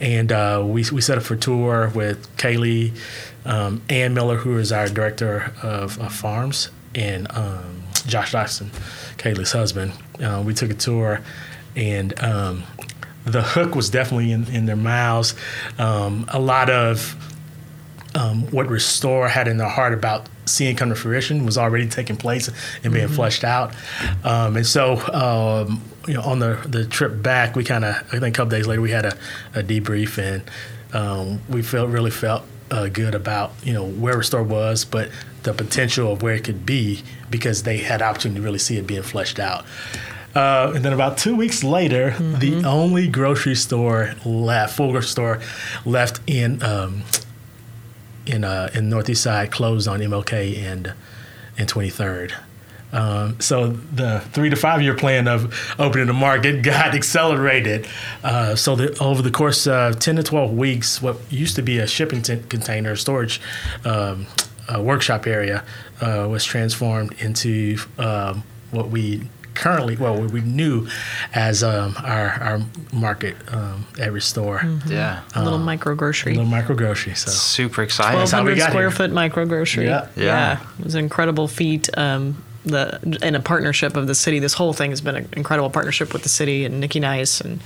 and 0.00 0.32
uh, 0.32 0.62
we 0.64 0.86
we 0.90 1.02
set 1.02 1.18
up 1.18 1.24
for 1.24 1.36
tour 1.36 1.92
with 1.94 2.34
Kaylee, 2.38 2.96
um, 3.44 3.82
Ann 3.88 4.14
Miller, 4.14 4.36
who 4.36 4.58
is 4.58 4.72
our 4.72 4.88
director 4.88 5.52
of, 5.62 5.98
of 6.00 6.12
farms, 6.12 6.70
and 6.94 7.26
um, 7.30 7.82
Josh 8.06 8.32
Dodson, 8.32 8.70
Kaylee's 9.16 9.52
husband. 9.52 9.92
Uh, 10.22 10.42
we 10.44 10.54
took 10.54 10.70
a 10.70 10.74
tour, 10.74 11.20
and 11.76 12.18
um, 12.22 12.64
the 13.24 13.42
hook 13.42 13.74
was 13.74 13.90
definitely 13.90 14.32
in, 14.32 14.46
in 14.48 14.66
their 14.66 14.76
mouths. 14.76 15.34
Um, 15.78 16.26
a 16.28 16.38
lot 16.38 16.70
of 16.70 17.16
um, 18.14 18.50
what 18.50 18.68
Restore 18.68 19.28
had 19.28 19.48
in 19.48 19.58
their 19.58 19.68
heart 19.68 19.94
about 19.94 20.28
seeing 20.46 20.76
come 20.76 20.88
to 20.88 20.94
fruition 20.94 21.46
was 21.46 21.56
already 21.56 21.86
taking 21.88 22.16
place 22.16 22.50
and 22.82 22.92
being 22.92 23.08
fleshed 23.08 23.44
out. 23.44 23.72
Um, 24.24 24.56
and 24.56 24.66
so, 24.66 24.96
um, 25.12 25.82
you 26.08 26.14
know, 26.14 26.22
on 26.22 26.40
the, 26.40 26.60
the 26.66 26.84
trip 26.84 27.22
back, 27.22 27.54
we 27.54 27.62
kind 27.62 27.84
of, 27.84 27.94
I 28.12 28.18
think 28.18 28.24
a 28.24 28.30
couple 28.32 28.50
days 28.50 28.66
later, 28.66 28.80
we 28.80 28.90
had 28.90 29.04
a, 29.04 29.16
a 29.54 29.62
debrief 29.62 30.18
and 30.18 30.42
um, 30.92 31.40
we 31.48 31.62
felt 31.62 31.90
really 31.90 32.10
felt 32.10 32.44
uh, 32.70 32.88
good 32.88 33.14
about, 33.14 33.52
you 33.62 33.72
know, 33.72 33.86
where 33.86 34.16
Restore 34.16 34.42
was, 34.42 34.84
but 34.84 35.10
the 35.42 35.52
potential 35.52 36.12
of 36.12 36.22
where 36.22 36.34
it 36.34 36.44
could 36.44 36.64
be 36.66 37.02
because 37.30 37.62
they 37.62 37.78
had 37.78 38.02
opportunity 38.02 38.40
to 38.40 38.44
really 38.44 38.58
see 38.58 38.76
it 38.76 38.86
being 38.86 39.02
fleshed 39.02 39.38
out. 39.38 39.64
Uh, 40.34 40.72
and 40.74 40.84
then 40.84 40.92
about 40.92 41.18
two 41.18 41.34
weeks 41.34 41.64
later, 41.64 42.10
the 42.18 42.62
only 42.64 43.08
grocery 43.08 43.54
store 43.54 44.14
left, 44.24 44.76
full 44.76 44.92
grocery 44.92 45.08
store 45.08 45.40
left 45.84 46.20
in 46.26 46.62
um, 46.62 47.02
in 48.26 48.44
uh, 48.44 48.70
in 48.72 48.88
Northeast 48.88 49.22
Side 49.22 49.50
closed 49.50 49.88
on 49.88 50.00
MLK 50.00 50.56
and 50.58 50.94
and 51.58 51.68
23rd. 51.68 52.32
Um, 52.92 53.38
so 53.40 53.68
the 53.68 54.20
three 54.32 54.50
to 54.50 54.56
five 54.56 54.82
year 54.82 54.94
plan 54.94 55.28
of 55.28 55.54
opening 55.78 56.06
the 56.06 56.12
market 56.12 56.62
got 56.64 56.94
accelerated. 56.94 57.86
Uh, 58.24 58.54
so 58.56 58.74
the, 58.76 58.98
over 59.02 59.22
the 59.22 59.30
course 59.30 59.66
of 59.66 59.98
10 59.98 60.16
to 60.16 60.22
12 60.22 60.52
weeks, 60.56 61.00
what 61.00 61.16
used 61.30 61.56
to 61.56 61.62
be 61.62 61.78
a 61.78 61.86
shipping 61.86 62.22
t- 62.22 62.42
container 62.48 62.96
storage 62.96 63.40
um, 63.84 64.26
uh, 64.72 64.80
workshop 64.82 65.26
area 65.26 65.64
uh, 66.00 66.26
was 66.28 66.44
transformed 66.44 67.12
into 67.20 67.76
um, 67.98 68.42
what 68.70 68.88
we 68.90 69.22
currently, 69.54 69.96
well, 69.96 70.18
what 70.18 70.30
we 70.30 70.40
knew 70.40 70.86
as 71.34 71.62
um, 71.62 71.94
our, 72.04 72.30
our 72.40 72.60
market 72.92 73.36
um, 73.52 73.84
at 74.00 74.12
Restore, 74.12 74.62
Yeah. 74.86 75.22
A 75.34 75.42
little 75.42 75.58
micro 75.58 75.94
grocery. 75.94 76.32
A 76.32 76.36
little 76.36 76.50
micro 76.50 76.74
grocery. 76.74 77.14
So 77.14 77.30
Super 77.30 77.82
exciting. 77.82 78.18
1,200 78.20 78.60
square 78.60 78.82
here. 78.84 78.90
foot 78.90 79.10
micro 79.10 79.44
grocery. 79.46 79.86
Yeah. 79.86 80.08
Yeah. 80.16 80.60
it 80.78 80.84
was 80.84 80.94
an 80.94 81.00
incredible 81.04 81.46
feat. 81.48 81.88
The 82.64 83.18
in 83.22 83.34
a 83.34 83.40
partnership 83.40 83.96
of 83.96 84.06
the 84.06 84.14
city. 84.14 84.38
This 84.38 84.54
whole 84.54 84.72
thing 84.72 84.90
has 84.90 85.00
been 85.00 85.16
an 85.16 85.28
incredible 85.32 85.70
partnership 85.70 86.12
with 86.12 86.22
the 86.22 86.28
city 86.28 86.64
and 86.64 86.80
Nikki 86.80 87.00
Nice 87.00 87.40
and 87.40 87.60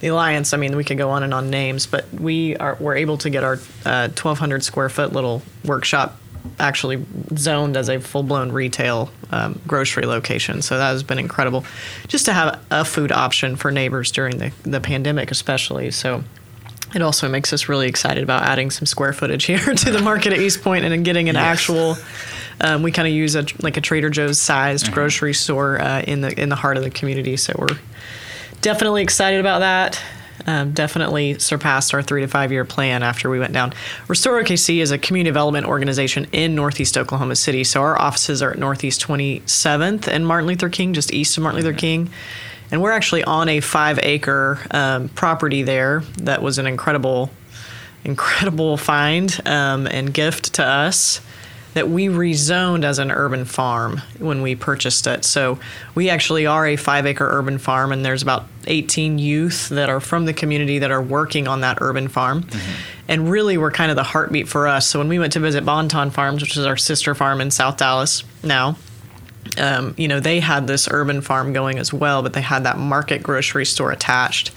the 0.00 0.08
alliance. 0.08 0.52
I 0.52 0.56
mean, 0.56 0.76
we 0.76 0.84
could 0.84 0.98
go 0.98 1.10
on 1.10 1.22
and 1.22 1.32
on 1.32 1.50
names, 1.50 1.86
but 1.86 2.12
we 2.12 2.56
are 2.56 2.76
we're 2.80 2.96
able 2.96 3.18
to 3.18 3.30
get 3.30 3.44
our 3.44 3.54
uh, 3.84 4.08
1,200 4.08 4.64
square 4.64 4.88
foot 4.88 5.12
little 5.12 5.42
workshop 5.64 6.18
actually 6.58 7.04
zoned 7.36 7.76
as 7.76 7.88
a 7.88 8.00
full 8.00 8.22
blown 8.22 8.52
retail 8.52 9.10
um, 9.30 9.60
grocery 9.66 10.06
location. 10.06 10.62
So 10.62 10.78
that 10.78 10.90
has 10.90 11.02
been 11.02 11.18
incredible, 11.18 11.64
just 12.08 12.26
to 12.26 12.32
have 12.32 12.60
a 12.70 12.84
food 12.84 13.12
option 13.12 13.56
for 13.56 13.70
neighbors 13.70 14.10
during 14.10 14.38
the 14.38 14.52
the 14.62 14.80
pandemic, 14.80 15.30
especially. 15.30 15.90
So 15.90 16.24
it 16.94 17.02
also 17.02 17.28
makes 17.28 17.52
us 17.52 17.68
really 17.68 17.86
excited 17.88 18.22
about 18.22 18.42
adding 18.42 18.70
some 18.70 18.86
square 18.86 19.12
footage 19.12 19.44
here 19.46 19.74
to 19.74 19.90
the 19.90 20.00
market 20.00 20.32
at 20.32 20.40
East 20.40 20.62
Point 20.62 20.84
and 20.84 21.04
getting 21.04 21.28
an 21.28 21.36
actual. 21.36 21.96
Um, 22.60 22.82
we 22.82 22.92
kind 22.92 23.08
of 23.08 23.14
use 23.14 23.34
a 23.34 23.46
like 23.60 23.76
a 23.76 23.80
Trader 23.80 24.10
Joe's 24.10 24.40
sized 24.40 24.92
grocery 24.92 25.34
store 25.34 25.80
uh, 25.80 26.02
in 26.02 26.20
the 26.20 26.38
in 26.40 26.48
the 26.48 26.56
heart 26.56 26.76
of 26.76 26.84
the 26.84 26.90
community, 26.90 27.36
so 27.36 27.54
we're 27.58 27.78
definitely 28.60 29.02
excited 29.02 29.40
about 29.40 29.60
that. 29.60 30.00
Um, 30.46 30.72
definitely 30.72 31.38
surpassed 31.38 31.92
our 31.94 32.02
three 32.02 32.22
to 32.22 32.28
five 32.28 32.50
year 32.50 32.64
plan 32.64 33.02
after 33.02 33.28
we 33.28 33.38
went 33.38 33.52
down. 33.52 33.72
Restore 34.08 34.42
OKC 34.42 34.78
is 34.78 34.90
a 34.90 34.98
community 34.98 35.30
development 35.30 35.66
organization 35.66 36.26
in 36.32 36.54
Northeast 36.54 36.96
Oklahoma 36.96 37.36
City. 37.36 37.62
So 37.62 37.82
our 37.82 38.00
offices 38.00 38.42
are 38.42 38.52
at 38.52 38.58
Northeast 38.58 39.06
27th 39.06 40.08
and 40.08 40.26
Martin 40.26 40.46
Luther 40.46 40.68
King, 40.68 40.94
just 40.94 41.12
east 41.12 41.36
of 41.36 41.42
Martin 41.42 41.62
Luther 41.62 41.76
King. 41.76 42.10
And 42.70 42.80
we're 42.80 42.92
actually 42.92 43.24
on 43.24 43.48
a 43.48 43.60
five 43.60 43.98
acre 44.02 44.58
um, 44.70 45.08
property 45.10 45.62
there 45.62 46.00
that 46.18 46.40
was 46.40 46.58
an 46.58 46.66
incredible, 46.66 47.30
incredible 48.04 48.76
find 48.76 49.40
um, 49.44 49.86
and 49.88 50.14
gift 50.14 50.54
to 50.54 50.64
us 50.64 51.20
that 51.74 51.88
we 51.88 52.06
rezoned 52.06 52.84
as 52.84 52.98
an 52.98 53.10
urban 53.10 53.44
farm 53.44 54.02
when 54.18 54.42
we 54.42 54.54
purchased 54.56 55.06
it. 55.06 55.24
So 55.24 55.58
we 55.94 56.10
actually 56.10 56.46
are 56.46 56.66
a 56.66 56.76
five 56.76 57.06
acre 57.06 57.28
urban 57.28 57.58
farm, 57.58 57.92
and 57.92 58.04
there's 58.04 58.22
about 58.22 58.46
18 58.66 59.18
youth 59.18 59.68
that 59.68 59.88
are 59.88 60.00
from 60.00 60.24
the 60.24 60.32
community 60.32 60.78
that 60.80 60.90
are 60.90 61.02
working 61.02 61.46
on 61.46 61.60
that 61.60 61.78
urban 61.80 62.08
farm. 62.08 62.46
And 63.08 63.30
really, 63.30 63.56
we're 63.56 63.70
kind 63.70 63.90
of 63.90 63.96
the 63.96 64.02
heartbeat 64.02 64.48
for 64.48 64.66
us. 64.66 64.86
So 64.86 64.98
when 64.98 65.08
we 65.08 65.18
went 65.18 65.32
to 65.34 65.40
visit 65.40 65.64
Bonton 65.64 66.10
Farms, 66.10 66.42
which 66.42 66.56
is 66.56 66.66
our 66.66 66.76
sister 66.76 67.14
farm 67.14 67.40
in 67.40 67.50
South 67.50 67.76
Dallas 67.76 68.24
now, 68.42 68.76
um, 69.58 69.94
you 69.96 70.08
know, 70.08 70.20
they 70.20 70.40
had 70.40 70.66
this 70.66 70.88
urban 70.90 71.20
farm 71.20 71.52
going 71.52 71.78
as 71.78 71.92
well, 71.92 72.22
but 72.22 72.34
they 72.34 72.40
had 72.40 72.64
that 72.64 72.78
market 72.78 73.22
grocery 73.22 73.64
store 73.64 73.90
attached 73.90 74.52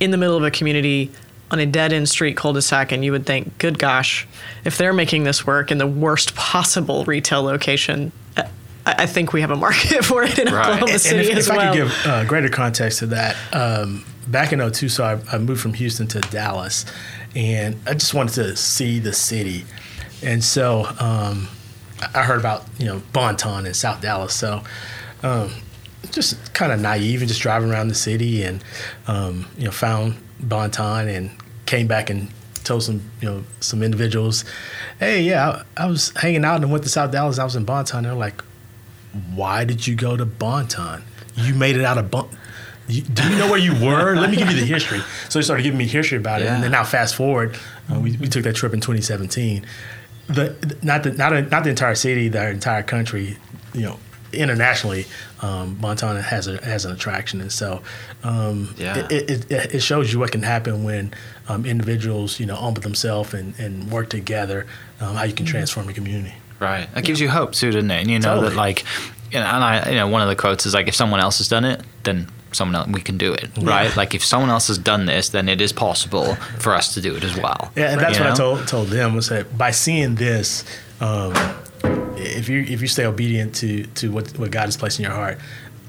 in 0.00 0.10
the 0.10 0.16
middle 0.16 0.36
of 0.36 0.44
a 0.44 0.50
community 0.50 1.10
on 1.52 1.58
a 1.60 1.66
dead 1.66 1.92
end 1.92 2.08
street 2.08 2.36
cul 2.36 2.52
de 2.52 2.62
sac. 2.62 2.90
And 2.92 3.04
you 3.04 3.12
would 3.12 3.26
think, 3.26 3.58
good 3.58 3.78
gosh, 3.78 4.26
if 4.64 4.78
they're 4.78 4.92
making 4.92 5.24
this 5.24 5.46
work 5.46 5.70
in 5.70 5.78
the 5.78 5.86
worst 5.86 6.34
possible 6.34 7.04
retail 7.04 7.42
location, 7.42 8.10
uh, 8.36 8.42
I, 8.86 8.94
I 9.02 9.06
think 9.06 9.32
we 9.32 9.40
have 9.42 9.50
a 9.50 9.56
market 9.56 10.04
for 10.04 10.22
it 10.24 10.38
in 10.38 10.52
Right. 10.52 10.66
Oklahoma 10.66 10.92
And 10.92 11.00
City 11.00 11.30
if, 11.30 11.36
as 11.36 11.48
if 11.48 11.54
well. 11.54 11.60
I 11.60 11.76
could 11.76 11.84
give 11.84 12.06
uh, 12.06 12.24
greater 12.24 12.48
context 12.48 13.00
to 13.00 13.06
that, 13.06 13.36
um, 13.52 14.04
back 14.28 14.52
in 14.52 14.58
02, 14.72 14.88
so 14.88 15.04
I, 15.04 15.18
I 15.34 15.38
moved 15.38 15.60
from 15.60 15.74
Houston 15.74 16.06
to 16.08 16.20
Dallas, 16.20 16.84
and 17.36 17.76
I 17.86 17.94
just 17.94 18.14
wanted 18.14 18.34
to 18.34 18.56
see 18.56 18.98
the 18.98 19.12
city. 19.12 19.64
And 20.22 20.42
so 20.42 20.84
um, 21.00 21.48
I 22.00 22.20
I 22.20 22.22
heard 22.24 22.38
about, 22.40 22.64
you 22.78 22.86
know, 22.86 23.02
Bonton 23.12 23.66
in 23.66 23.74
South 23.74 24.00
Dallas. 24.00 24.34
So 24.34 24.62
um, 25.22 25.50
just 26.10 26.52
kind 26.54 26.72
of 26.72 26.80
naive 26.80 27.20
and 27.20 27.28
just 27.28 27.40
driving 27.42 27.70
around 27.70 27.88
the 27.88 27.94
city 27.94 28.42
and, 28.42 28.62
um, 29.06 29.46
you 29.56 29.64
know, 29.64 29.70
found 29.70 30.16
Bonton 30.40 31.08
and 31.08 31.30
came 31.72 31.86
back 31.86 32.10
and 32.10 32.28
told 32.64 32.82
some, 32.82 33.00
you 33.22 33.28
know, 33.28 33.42
some 33.60 33.82
individuals, 33.82 34.44
hey, 34.98 35.22
yeah, 35.22 35.62
I, 35.78 35.84
I 35.84 35.86
was 35.86 36.10
hanging 36.10 36.44
out 36.44 36.60
and 36.62 36.70
went 36.70 36.84
to 36.84 36.90
South 36.90 37.10
Dallas. 37.10 37.38
I 37.38 37.44
was 37.44 37.56
in 37.56 37.64
Bonton. 37.64 38.04
They're 38.04 38.12
like, 38.12 38.42
why 39.34 39.64
did 39.64 39.86
you 39.86 39.94
go 39.94 40.14
to 40.14 40.26
Bonton? 40.26 41.02
You 41.34 41.54
made 41.54 41.76
it 41.76 41.84
out 41.86 41.96
of 41.96 42.10
Bon. 42.10 42.28
You, 42.88 43.00
do 43.00 43.22
you 43.26 43.38
know 43.38 43.48
where 43.48 43.58
you 43.58 43.72
were? 43.72 44.14
Let 44.14 44.28
me 44.30 44.36
give 44.36 44.50
you 44.50 44.60
the 44.60 44.66
history. 44.66 45.00
So 45.30 45.38
they 45.38 45.42
started 45.44 45.62
giving 45.62 45.78
me 45.78 45.86
history 45.86 46.18
about 46.18 46.42
it, 46.42 46.48
and 46.48 46.62
then 46.62 46.72
now 46.72 46.84
fast 46.84 47.14
forward, 47.14 47.56
uh, 47.90 47.98
we, 47.98 48.16
we 48.18 48.28
took 48.28 48.44
that 48.44 48.54
trip 48.54 48.74
in 48.74 48.80
2017. 48.80 49.64
The 50.26 50.76
not 50.82 51.04
the 51.04 51.12
not 51.12 51.32
a, 51.32 51.42
not 51.42 51.64
the 51.64 51.70
entire 51.70 51.94
city, 51.94 52.28
the 52.28 52.50
entire 52.50 52.82
country, 52.82 53.38
you 53.72 53.82
know, 53.82 53.98
internationally, 54.32 55.06
um, 55.40 55.74
Bonton 55.74 56.16
has 56.16 56.46
a 56.48 56.62
has 56.64 56.84
an 56.84 56.92
attraction, 56.92 57.40
and 57.40 57.52
so 57.52 57.82
um, 58.24 58.74
Yeah. 58.78 58.98
it, 59.10 59.12
it, 59.30 59.50
it, 59.50 59.74
it 59.76 59.80
shows 59.80 60.12
you 60.12 60.18
what 60.18 60.32
can 60.32 60.42
happen 60.42 60.84
when 60.84 61.12
um, 61.48 61.64
individuals, 61.66 62.38
you 62.40 62.46
know, 62.46 62.56
own 62.56 62.74
themselves 62.74 63.34
and, 63.34 63.58
and 63.58 63.90
work 63.90 64.08
together, 64.10 64.66
um, 65.00 65.16
how 65.16 65.24
you 65.24 65.32
can 65.34 65.46
transform 65.46 65.88
a 65.88 65.92
community. 65.92 66.34
Right. 66.60 66.88
That 66.94 67.04
gives 67.04 67.20
you 67.20 67.28
hope 67.28 67.52
too, 67.52 67.72
doesn't 67.72 67.90
it? 67.90 68.00
And 68.02 68.10
you 68.10 68.18
know 68.20 68.34
Totally. 68.36 68.50
that 68.50 68.56
like, 68.56 68.84
you 69.32 69.40
know, 69.40 69.46
and 69.46 69.64
I, 69.64 69.88
you 69.90 69.96
know, 69.96 70.06
one 70.06 70.22
of 70.22 70.28
the 70.28 70.36
quotes 70.36 70.64
is 70.66 70.74
like, 70.74 70.86
if 70.86 70.94
someone 70.94 71.18
else 71.20 71.38
has 71.38 71.48
done 71.48 71.64
it, 71.64 71.80
then 72.04 72.28
someone 72.52 72.76
else 72.76 72.88
we 72.88 73.00
can 73.00 73.16
do 73.18 73.32
it, 73.32 73.48
right? 73.62 73.96
Like 73.96 74.14
if 74.14 74.22
someone 74.22 74.50
else 74.50 74.68
has 74.68 74.76
done 74.78 75.06
this, 75.06 75.30
then 75.30 75.48
it 75.48 75.60
is 75.60 75.72
possible 75.72 76.34
for 76.60 76.74
us 76.74 76.94
to 76.94 77.00
do 77.00 77.16
it 77.16 77.24
as 77.24 77.34
well. 77.36 77.72
Yeah, 77.74 77.90
and 77.92 78.00
that's 78.00 78.18
You 78.18 78.24
what 78.24 78.34
I 78.34 78.36
told 78.36 78.68
told 78.68 78.88
them 78.88 79.14
was 79.16 79.28
that 79.30 79.56
by 79.56 79.70
seeing 79.72 80.16
this, 80.16 80.64
um, 81.00 81.32
if 81.84 82.48
you 82.48 82.62
if 82.62 82.80
you 82.80 82.88
stay 82.88 83.04
obedient 83.04 83.54
to 83.56 83.84
to 83.86 84.10
what 84.10 84.36
what 84.38 84.50
God 84.50 84.64
has 84.66 84.76
placed 84.76 84.98
in 84.98 85.04
your 85.04 85.14
heart, 85.14 85.38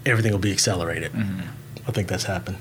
everything 0.05 0.31
will 0.31 0.39
be 0.39 0.51
accelerated. 0.51 1.11
I 1.87 1.91
think 1.91 2.07
that's 2.07 2.23
happened. 2.23 2.57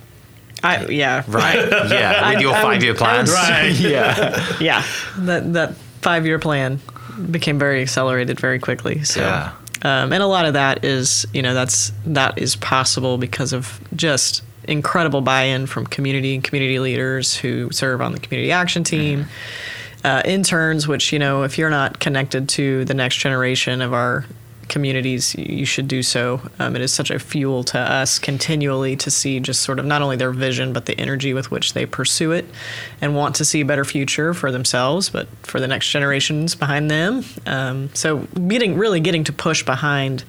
I, 0.65 0.87
yeah, 0.87 1.25
Right. 1.27 1.57
Yeah. 1.57 1.81
With 1.83 1.93
I- 1.93 2.41
your 2.41 2.55
I 2.55 2.63
five 2.63 2.83
year 2.85 2.95
plans. 2.95 3.31
Right. 3.33 3.69
yeah. 3.79 4.57
yeah. 4.61 4.85
That 5.19 5.53
that 5.55 5.75
five 6.03 6.25
year 6.27 6.39
plan 6.39 6.81
became 7.31 7.59
very 7.59 7.83
accelerated 7.83 8.39
very 8.41 8.59
quickly. 8.59 9.05
So. 9.05 9.21
Yeah. 9.21 9.53
Um, 9.85 10.13
and 10.13 10.23
a 10.23 10.27
lot 10.29 10.45
of 10.47 10.53
that 10.55 10.85
is, 10.85 11.27
you 11.35 11.43
know, 11.43 11.55
that's 11.55 11.91
that 12.07 12.39
is 12.39 12.55
possible 12.55 13.19
because 13.19 13.53
of 13.53 13.81
just 13.97 14.43
incredible 14.69 15.21
buy-in 15.21 15.67
from 15.67 15.87
community 15.87 16.35
and 16.37 16.45
community 16.45 16.79
leaders 16.79 17.35
who 17.37 17.69
serve 17.73 18.01
on 18.01 18.13
the 18.13 18.21
community 18.21 18.53
action 18.53 18.85
team. 18.85 19.27
Uh, 20.05 20.21
interns, 20.25 20.89
which 20.89 21.13
you 21.13 21.19
know, 21.19 21.45
if 21.45 21.59
you're 21.59 21.71
not 21.71 22.01
connected 22.01 22.49
to 22.49 22.85
the 22.87 22.95
next 22.95 23.17
generation 23.19 23.81
of 23.81 23.93
our 23.93 24.25
communities, 24.69 25.35
you 25.35 25.65
should 25.67 25.87
do 25.87 26.03
so. 26.03 26.41
Um, 26.59 26.75
it 26.75 26.83
is 26.83 26.93
such 26.93 27.11
a 27.11 27.19
fuel 27.19 27.63
to 27.65 27.79
us 27.79 28.19
continually 28.19 28.97
to 28.97 29.11
see 29.11 29.39
just 29.39 29.61
sort 29.61 29.79
of 29.79 29.85
not 29.85 30.03
only 30.03 30.17
their 30.17 30.33
vision, 30.33 30.73
but 30.73 30.87
the 30.87 30.99
energy 30.99 31.35
with 31.35 31.51
which 31.51 31.75
they 31.75 31.85
pursue 31.87 32.33
it 32.33 32.47
and 33.01 33.15
want 33.15 33.35
to 33.37 33.45
see 33.45 33.61
a 33.61 33.65
better 33.65 33.85
future 33.85 34.33
for 34.35 34.51
themselves, 34.51 35.11
but 35.11 35.29
for 35.43 35.61
the 35.61 35.69
next 35.69 35.91
generations 35.91 36.55
behind 36.55 36.91
them. 36.91 37.25
Um, 37.47 37.91
so, 37.95 38.27
really 38.35 39.01
getting 39.01 39.25
to 39.25 39.33
push 39.33 39.63
behind 39.63 40.25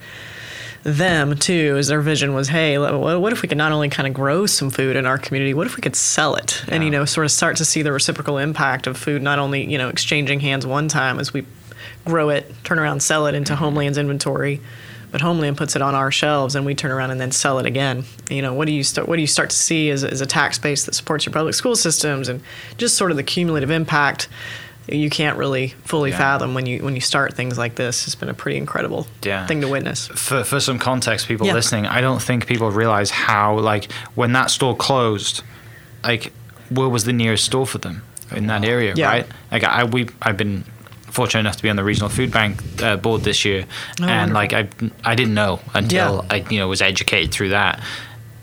them 0.83 1.37
too 1.37 1.75
as 1.77 1.87
their 1.87 2.01
vision 2.01 2.33
was 2.33 2.49
hey 2.49 2.77
what 2.77 3.31
if 3.31 3.41
we 3.41 3.47
could 3.47 3.57
not 3.57 3.71
only 3.71 3.87
kind 3.87 4.05
of 4.05 4.13
grow 4.13 4.45
some 4.45 4.69
food 4.69 4.97
in 4.97 5.05
our 5.05 5.17
community 5.17 5.53
what 5.53 5.65
if 5.65 5.77
we 5.77 5.81
could 5.81 5.95
sell 5.95 6.35
it 6.35 6.61
yeah. 6.67 6.75
and 6.75 6.83
you 6.83 6.89
know 6.89 7.05
sort 7.05 7.23
of 7.25 7.31
start 7.31 7.55
to 7.55 7.63
see 7.63 7.81
the 7.81 7.91
reciprocal 7.91 8.37
impact 8.37 8.85
of 8.85 8.97
food 8.97 9.21
not 9.21 9.39
only 9.39 9.63
you 9.63 9.77
know 9.77 9.87
exchanging 9.87 10.41
hands 10.41 10.67
one 10.67 10.89
time 10.89 11.19
as 11.19 11.33
we 11.33 11.45
grow 12.05 12.29
it, 12.29 12.51
turn 12.63 12.79
around, 12.79 13.01
sell 13.01 13.27
it 13.27 13.35
into 13.35 13.53
mm-hmm. 13.53 13.63
Homeland's 13.63 13.97
inventory. 13.97 14.61
But 15.11 15.21
Homeland 15.21 15.57
puts 15.57 15.75
it 15.75 15.81
on 15.83 15.93
our 15.93 16.11
shelves, 16.11 16.55
and 16.55 16.65
we 16.65 16.73
turn 16.73 16.89
around 16.89 17.11
and 17.11 17.21
then 17.21 17.31
sell 17.31 17.59
it 17.59 17.67
again. 17.67 18.03
You 18.31 18.41
know, 18.41 18.55
what 18.55 18.65
do 18.65 18.73
you 18.73 18.83
start? 18.83 19.07
What 19.07 19.17
do 19.17 19.21
you 19.21 19.27
start 19.27 19.51
to 19.51 19.55
see 19.55 19.91
as, 19.91 20.03
as 20.03 20.21
a 20.21 20.25
tax 20.25 20.57
base 20.57 20.85
that 20.85 20.95
supports 20.95 21.23
your 21.27 21.33
public 21.33 21.53
school 21.53 21.75
systems, 21.75 22.29
and 22.29 22.41
just 22.77 22.97
sort 22.97 23.11
of 23.11 23.17
the 23.17 23.23
cumulative 23.23 23.69
impact 23.69 24.27
you 24.87 25.09
can't 25.09 25.37
really 25.37 25.69
fully 25.85 26.11
yeah. 26.11 26.17
fathom 26.17 26.53
when 26.53 26.65
you 26.65 26.83
when 26.83 26.95
you 26.95 27.01
start 27.01 27.33
things 27.33 27.57
like 27.57 27.75
this. 27.75 28.05
It's 28.05 28.15
been 28.15 28.29
a 28.29 28.33
pretty 28.33 28.57
incredible 28.57 29.07
yeah. 29.21 29.47
thing 29.47 29.61
to 29.61 29.67
witness. 29.67 30.07
For 30.07 30.43
for 30.43 30.59
some 30.59 30.79
context, 30.79 31.27
people 31.27 31.47
yeah. 31.47 31.53
listening, 31.53 31.85
I 31.85 32.01
don't 32.01 32.21
think 32.21 32.47
people 32.47 32.69
realize 32.69 33.09
how 33.09 33.57
like 33.59 33.91
when 34.15 34.33
that 34.33 34.51
store 34.51 34.75
closed, 34.75 35.43
like 36.03 36.33
where 36.69 36.89
was 36.89 37.05
the 37.05 37.13
nearest 37.13 37.45
store 37.45 37.65
for 37.65 37.77
them 37.77 38.03
in 38.31 38.47
that 38.47 38.65
area, 38.65 38.93
right? 38.95 39.25
Like 39.51 39.63
I 39.63 39.85
we 39.85 40.09
I've 40.21 40.37
been 40.37 40.65
fortunate 41.07 41.41
enough 41.41 41.57
to 41.57 41.63
be 41.63 41.69
on 41.69 41.75
the 41.75 41.83
regional 41.83 42.09
food 42.09 42.31
bank 42.31 42.59
uh, 42.81 42.97
board 42.97 43.21
this 43.21 43.45
year, 43.45 43.65
oh, 44.01 44.05
and 44.05 44.33
like 44.33 44.51
I 44.51 44.67
I 45.05 45.15
didn't 45.15 45.33
know 45.33 45.59
until. 45.73 46.25
I 46.29 46.45
you 46.49 46.59
know 46.59 46.67
was 46.67 46.81
educated 46.81 47.31
through 47.31 47.49
that, 47.49 47.81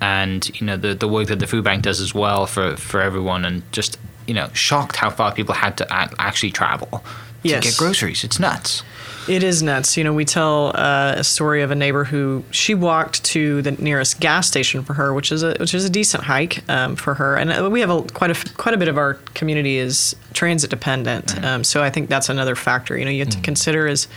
and 0.00 0.48
you 0.58 0.66
know 0.66 0.76
the 0.76 0.94
the 0.94 1.08
work 1.08 1.28
that 1.28 1.38
the 1.38 1.46
food 1.46 1.64
bank 1.64 1.82
does 1.82 2.00
as 2.00 2.14
well 2.14 2.46
for 2.46 2.76
for 2.76 3.00
everyone, 3.02 3.44
and 3.44 3.70
just 3.72 3.98
you 4.30 4.34
know 4.34 4.48
shocked 4.52 4.94
how 4.94 5.10
far 5.10 5.34
people 5.34 5.52
had 5.52 5.76
to 5.76 5.84
actually 6.20 6.52
travel 6.52 7.02
to 7.42 7.48
yes. 7.48 7.64
get 7.64 7.76
groceries. 7.76 8.24
It's 8.24 8.38
nuts. 8.38 8.82
It 9.28 9.42
is 9.42 9.62
nuts. 9.62 9.96
You 9.96 10.04
know, 10.04 10.14
we 10.14 10.24
tell 10.24 10.72
uh, 10.74 11.14
a 11.18 11.24
story 11.24 11.62
of 11.62 11.70
a 11.70 11.74
neighbor 11.74 12.04
who 12.04 12.42
she 12.50 12.74
walked 12.74 13.22
to 13.26 13.62
the 13.62 13.72
nearest 13.72 14.18
gas 14.18 14.48
station 14.48 14.82
for 14.82 14.94
her, 14.94 15.12
which 15.12 15.30
is 15.30 15.42
a 15.42 15.54
which 15.60 15.74
is 15.74 15.84
a 15.84 15.90
decent 15.90 16.24
hike 16.24 16.68
um, 16.68 16.96
for 16.96 17.14
her. 17.14 17.36
And 17.36 17.52
uh, 17.52 17.68
we 17.70 17.80
have 17.80 17.90
a 17.90 18.02
quite 18.02 18.30
a 18.30 18.54
quite 18.54 18.74
a 18.74 18.78
bit 18.78 18.88
of 18.88 18.96
our 18.96 19.14
community 19.34 19.76
is 19.76 20.16
transit 20.32 20.70
dependent. 20.70 21.26
Mm-hmm. 21.26 21.44
Um, 21.44 21.64
so 21.64 21.82
I 21.82 21.90
think 21.90 22.08
that's 22.08 22.28
another 22.28 22.56
factor. 22.56 22.96
You 22.96 23.04
know, 23.04 23.10
you 23.10 23.20
have 23.20 23.28
mm-hmm. 23.28 23.40
to 23.40 23.44
consider 23.44 23.86
is 23.86 24.08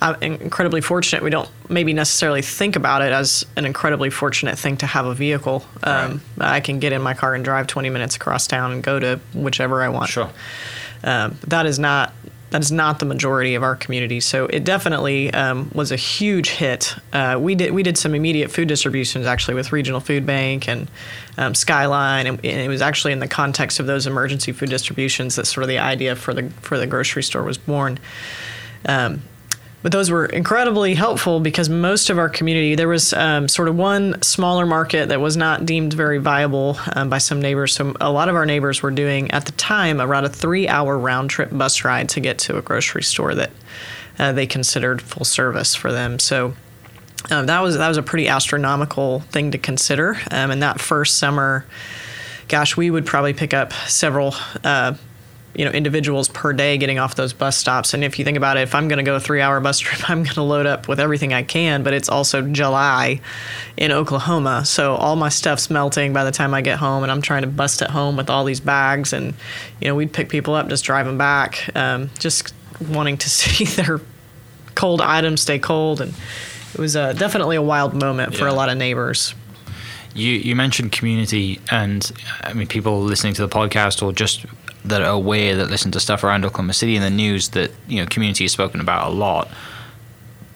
uh, 0.00 0.14
incredibly 0.20 0.80
fortunate. 0.80 1.22
We 1.22 1.30
don't 1.30 1.48
maybe 1.68 1.92
necessarily 1.92 2.42
think 2.42 2.74
about 2.74 3.02
it 3.02 3.12
as 3.12 3.44
an 3.56 3.66
incredibly 3.66 4.10
fortunate 4.10 4.58
thing 4.58 4.76
to 4.78 4.86
have 4.86 5.06
a 5.06 5.14
vehicle. 5.14 5.64
Um, 5.82 6.22
right. 6.36 6.54
I 6.54 6.60
can 6.60 6.78
get 6.78 6.92
in 6.92 7.02
my 7.02 7.14
car 7.14 7.34
and 7.34 7.44
drive 7.44 7.66
20 7.66 7.90
minutes 7.90 8.16
across 8.16 8.46
town 8.46 8.72
and 8.72 8.82
go 8.82 8.98
to 8.98 9.20
whichever 9.34 9.82
I 9.82 9.88
want. 9.88 10.08
Sure. 10.08 10.30
Um, 11.04 11.38
that 11.46 11.66
is 11.66 11.78
not 11.78 12.12
that 12.50 12.62
is 12.62 12.72
not 12.72 12.98
the 12.98 13.04
majority 13.04 13.54
of 13.54 13.62
our 13.62 13.76
community. 13.76 14.20
So 14.20 14.46
it 14.46 14.64
definitely 14.64 15.32
um, 15.34 15.70
was 15.74 15.92
a 15.92 15.96
huge 15.96 16.50
hit. 16.50 16.94
Uh, 17.12 17.38
we 17.40 17.54
did 17.54 17.72
we 17.72 17.82
did 17.82 17.98
some 17.98 18.14
immediate 18.14 18.50
food 18.50 18.68
distributions 18.68 19.26
actually 19.26 19.54
with 19.54 19.72
Regional 19.72 20.00
Food 20.00 20.24
Bank 20.24 20.68
and 20.68 20.90
um, 21.36 21.54
Skyline, 21.54 22.26
and, 22.26 22.38
and, 22.44 22.60
it 22.60 22.68
was 22.68 22.82
actually 22.82 23.12
in 23.12 23.18
the 23.20 23.28
context 23.28 23.80
of 23.80 23.86
those 23.86 24.06
emergency 24.06 24.52
food 24.52 24.70
distributions 24.70 25.36
that 25.36 25.46
sort 25.46 25.62
of 25.62 25.68
the 25.68 25.78
idea 25.78 26.16
for 26.16 26.34
the 26.34 26.48
for 26.62 26.78
the 26.78 26.86
grocery 26.86 27.22
store 27.22 27.42
was 27.42 27.58
born. 27.58 27.98
Um, 28.86 29.22
but 29.82 29.92
those 29.92 30.10
were 30.10 30.26
incredibly 30.26 30.94
helpful 30.94 31.40
because 31.40 31.68
most 31.68 32.10
of 32.10 32.18
our 32.18 32.28
community 32.28 32.74
there 32.74 32.88
was 32.88 33.12
um, 33.12 33.48
sort 33.48 33.68
of 33.68 33.76
one 33.76 34.20
smaller 34.22 34.66
market 34.66 35.08
that 35.08 35.20
was 35.20 35.36
not 35.36 35.66
deemed 35.66 35.92
very 35.92 36.18
viable 36.18 36.78
um, 36.94 37.08
by 37.08 37.18
some 37.18 37.40
neighbors. 37.40 37.74
So 37.74 37.94
a 38.00 38.10
lot 38.10 38.28
of 38.28 38.34
our 38.34 38.46
neighbors 38.46 38.82
were 38.82 38.90
doing 38.90 39.30
at 39.30 39.46
the 39.46 39.52
time 39.52 40.00
around 40.00 40.24
a 40.24 40.28
three 40.28 40.68
hour 40.68 40.98
round 40.98 41.30
trip 41.30 41.50
bus 41.52 41.84
ride 41.84 42.08
to 42.10 42.20
get 42.20 42.38
to 42.40 42.56
a 42.56 42.62
grocery 42.62 43.02
store 43.02 43.34
that 43.34 43.50
uh, 44.18 44.32
they 44.32 44.46
considered 44.46 45.00
full 45.00 45.24
service 45.24 45.74
for 45.74 45.92
them. 45.92 46.18
So 46.18 46.54
um, 47.30 47.46
that 47.46 47.60
was 47.60 47.78
that 47.78 47.88
was 47.88 47.98
a 47.98 48.02
pretty 48.02 48.28
astronomical 48.28 49.20
thing 49.20 49.52
to 49.52 49.58
consider. 49.58 50.16
Um, 50.30 50.50
and 50.50 50.62
that 50.62 50.80
first 50.80 51.18
summer 51.18 51.64
gosh 52.48 52.76
we 52.76 52.90
would 52.90 53.04
probably 53.04 53.34
pick 53.34 53.52
up 53.52 53.72
several 53.86 54.34
uh, 54.64 54.94
you 55.58 55.64
know 55.64 55.70
individuals 55.72 56.28
per 56.28 56.52
day 56.52 56.78
getting 56.78 56.98
off 56.98 57.16
those 57.16 57.32
bus 57.32 57.56
stops. 57.56 57.92
And 57.92 58.04
if 58.04 58.18
you 58.18 58.24
think 58.24 58.38
about 58.38 58.56
it 58.56 58.60
if 58.60 58.74
i'm 58.74 58.88
going 58.88 58.98
to 58.98 59.02
go 59.02 59.16
a 59.16 59.20
three 59.20 59.40
hour 59.40 59.60
bus 59.60 59.78
trip 59.84 60.08
i'm 60.08 60.22
going 60.22 60.34
to 60.34 60.42
load 60.42 60.66
up 60.66 60.88
with 60.88 61.00
everything 61.00 61.34
i 61.34 61.42
can 61.42 61.82
but 61.82 61.92
it's 61.92 62.08
also 62.08 62.42
july 62.42 63.20
in 63.76 63.92
oklahoma. 63.92 64.64
So 64.64 64.94
all 64.94 65.16
my 65.16 65.28
stuff's 65.28 65.68
melting 65.68 66.12
by 66.12 66.24
the 66.24 66.30
time 66.30 66.54
i 66.54 66.62
get 66.62 66.78
home 66.78 67.02
and 67.02 67.12
i'm 67.12 67.20
trying 67.20 67.42
to 67.42 67.48
bust 67.48 67.82
it 67.82 67.90
home 67.90 68.16
with 68.16 68.30
all 68.30 68.44
these 68.44 68.60
bags. 68.60 69.12
And 69.12 69.34
you 69.80 69.88
know 69.88 69.94
we'd 69.94 70.12
pick 70.12 70.28
people 70.28 70.54
up 70.54 70.68
just 70.68 70.84
drive 70.84 71.06
them 71.06 71.18
back 71.18 71.68
um, 71.74 72.10
just 72.18 72.54
wanting 72.80 73.16
to 73.18 73.28
see 73.38 73.64
their 73.64 74.00
cold 74.78 75.00
items 75.00 75.42
stay 75.42 75.58
cold. 75.58 76.00
And 76.00 76.14
it 76.72 76.78
was 76.78 76.94
uh, 76.96 77.12
definitely 77.12 77.56
a 77.56 77.62
wild 77.62 77.94
moment 77.94 78.36
for 78.36 78.44
yeah. 78.44 78.52
a 78.52 78.54
lot 78.54 78.68
of 78.68 78.78
neighbors. 78.78 79.34
You, 80.14 80.32
you 80.32 80.56
mentioned 80.56 80.92
community 80.92 81.60
and 81.70 82.10
I 82.42 82.52
mean 82.52 82.66
people 82.66 83.02
listening 83.02 83.34
to 83.34 83.42
the 83.42 83.48
podcast 83.48 84.02
or 84.02 84.12
just 84.12 84.46
that 84.84 85.02
are 85.02 85.10
aware 85.10 85.56
that 85.56 85.70
listen 85.70 85.90
to 85.92 86.00
stuff 86.00 86.24
around 86.24 86.44
Oklahoma 86.44 86.72
City 86.72 86.96
and 86.96 87.04
the 87.04 87.10
news 87.10 87.50
that 87.50 87.72
you 87.86 88.00
know 88.00 88.06
community 88.06 88.44
is 88.44 88.52
spoken 88.52 88.80
about 88.80 89.10
a 89.10 89.14
lot. 89.14 89.48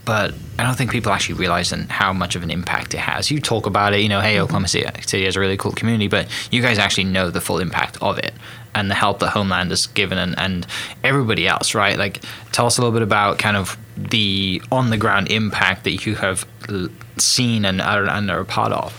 But 0.04 0.34
I 0.58 0.64
don't 0.64 0.74
think 0.74 0.90
people 0.90 1.12
actually 1.12 1.36
realize 1.36 1.70
how 1.70 2.12
much 2.12 2.34
of 2.34 2.42
an 2.42 2.50
impact 2.50 2.92
it 2.92 2.98
has. 2.98 3.30
You 3.30 3.40
talk 3.40 3.66
about 3.66 3.94
it, 3.94 4.00
you 4.00 4.08
know, 4.08 4.20
hey, 4.20 4.34
mm-hmm. 4.34 4.44
Oklahoma 4.44 4.66
City 4.66 5.24
is 5.24 5.36
a 5.36 5.40
really 5.40 5.56
cool 5.56 5.70
community, 5.70 6.08
but 6.08 6.28
you 6.50 6.60
guys 6.60 6.78
actually 6.78 7.04
know 7.04 7.30
the 7.30 7.40
full 7.40 7.58
impact 7.58 8.02
of 8.02 8.18
it 8.18 8.34
and 8.74 8.90
the 8.90 8.94
help 8.94 9.20
that 9.20 9.30
Homeland 9.30 9.70
has 9.70 9.86
given 9.86 10.18
and, 10.18 10.36
and 10.38 10.66
everybody 11.04 11.46
else, 11.46 11.74
right? 11.74 11.96
Like, 11.96 12.20
tell 12.50 12.66
us 12.66 12.78
a 12.78 12.80
little 12.80 12.92
bit 12.92 13.02
about 13.02 13.38
kind 13.38 13.56
of 13.56 13.78
the 13.96 14.60
on 14.72 14.90
the 14.90 14.96
ground 14.96 15.30
impact 15.30 15.84
that 15.84 16.04
you 16.04 16.16
have 16.16 16.46
seen 17.18 17.64
and 17.64 17.80
are, 17.80 18.04
and 18.08 18.30
are 18.30 18.40
a 18.40 18.44
part 18.44 18.72
of. 18.72 18.98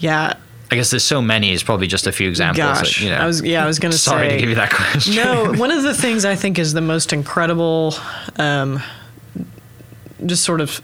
Yeah, 0.00 0.34
I 0.70 0.76
guess 0.76 0.90
there's 0.90 1.04
so 1.04 1.20
many. 1.22 1.52
It's 1.52 1.62
probably 1.62 1.86
just 1.86 2.06
a 2.06 2.12
few 2.12 2.28
examples. 2.28 2.64
Gosh, 2.64 2.98
that, 2.98 3.04
you 3.04 3.10
know, 3.10 3.16
I 3.16 3.26
was 3.26 3.42
yeah, 3.42 3.62
I 3.62 3.66
was 3.66 3.78
going 3.78 3.92
to 3.92 3.98
say. 3.98 4.10
Sorry 4.10 4.28
to 4.30 4.36
give 4.38 4.48
you 4.48 4.54
that 4.54 4.70
question. 4.70 5.16
No, 5.16 5.52
one 5.56 5.70
of 5.70 5.82
the 5.82 5.94
things 5.94 6.24
I 6.24 6.34
think 6.34 6.58
is 6.58 6.72
the 6.72 6.80
most 6.80 7.12
incredible, 7.12 7.94
um, 8.36 8.82
just 10.24 10.42
sort 10.42 10.60
of 10.60 10.80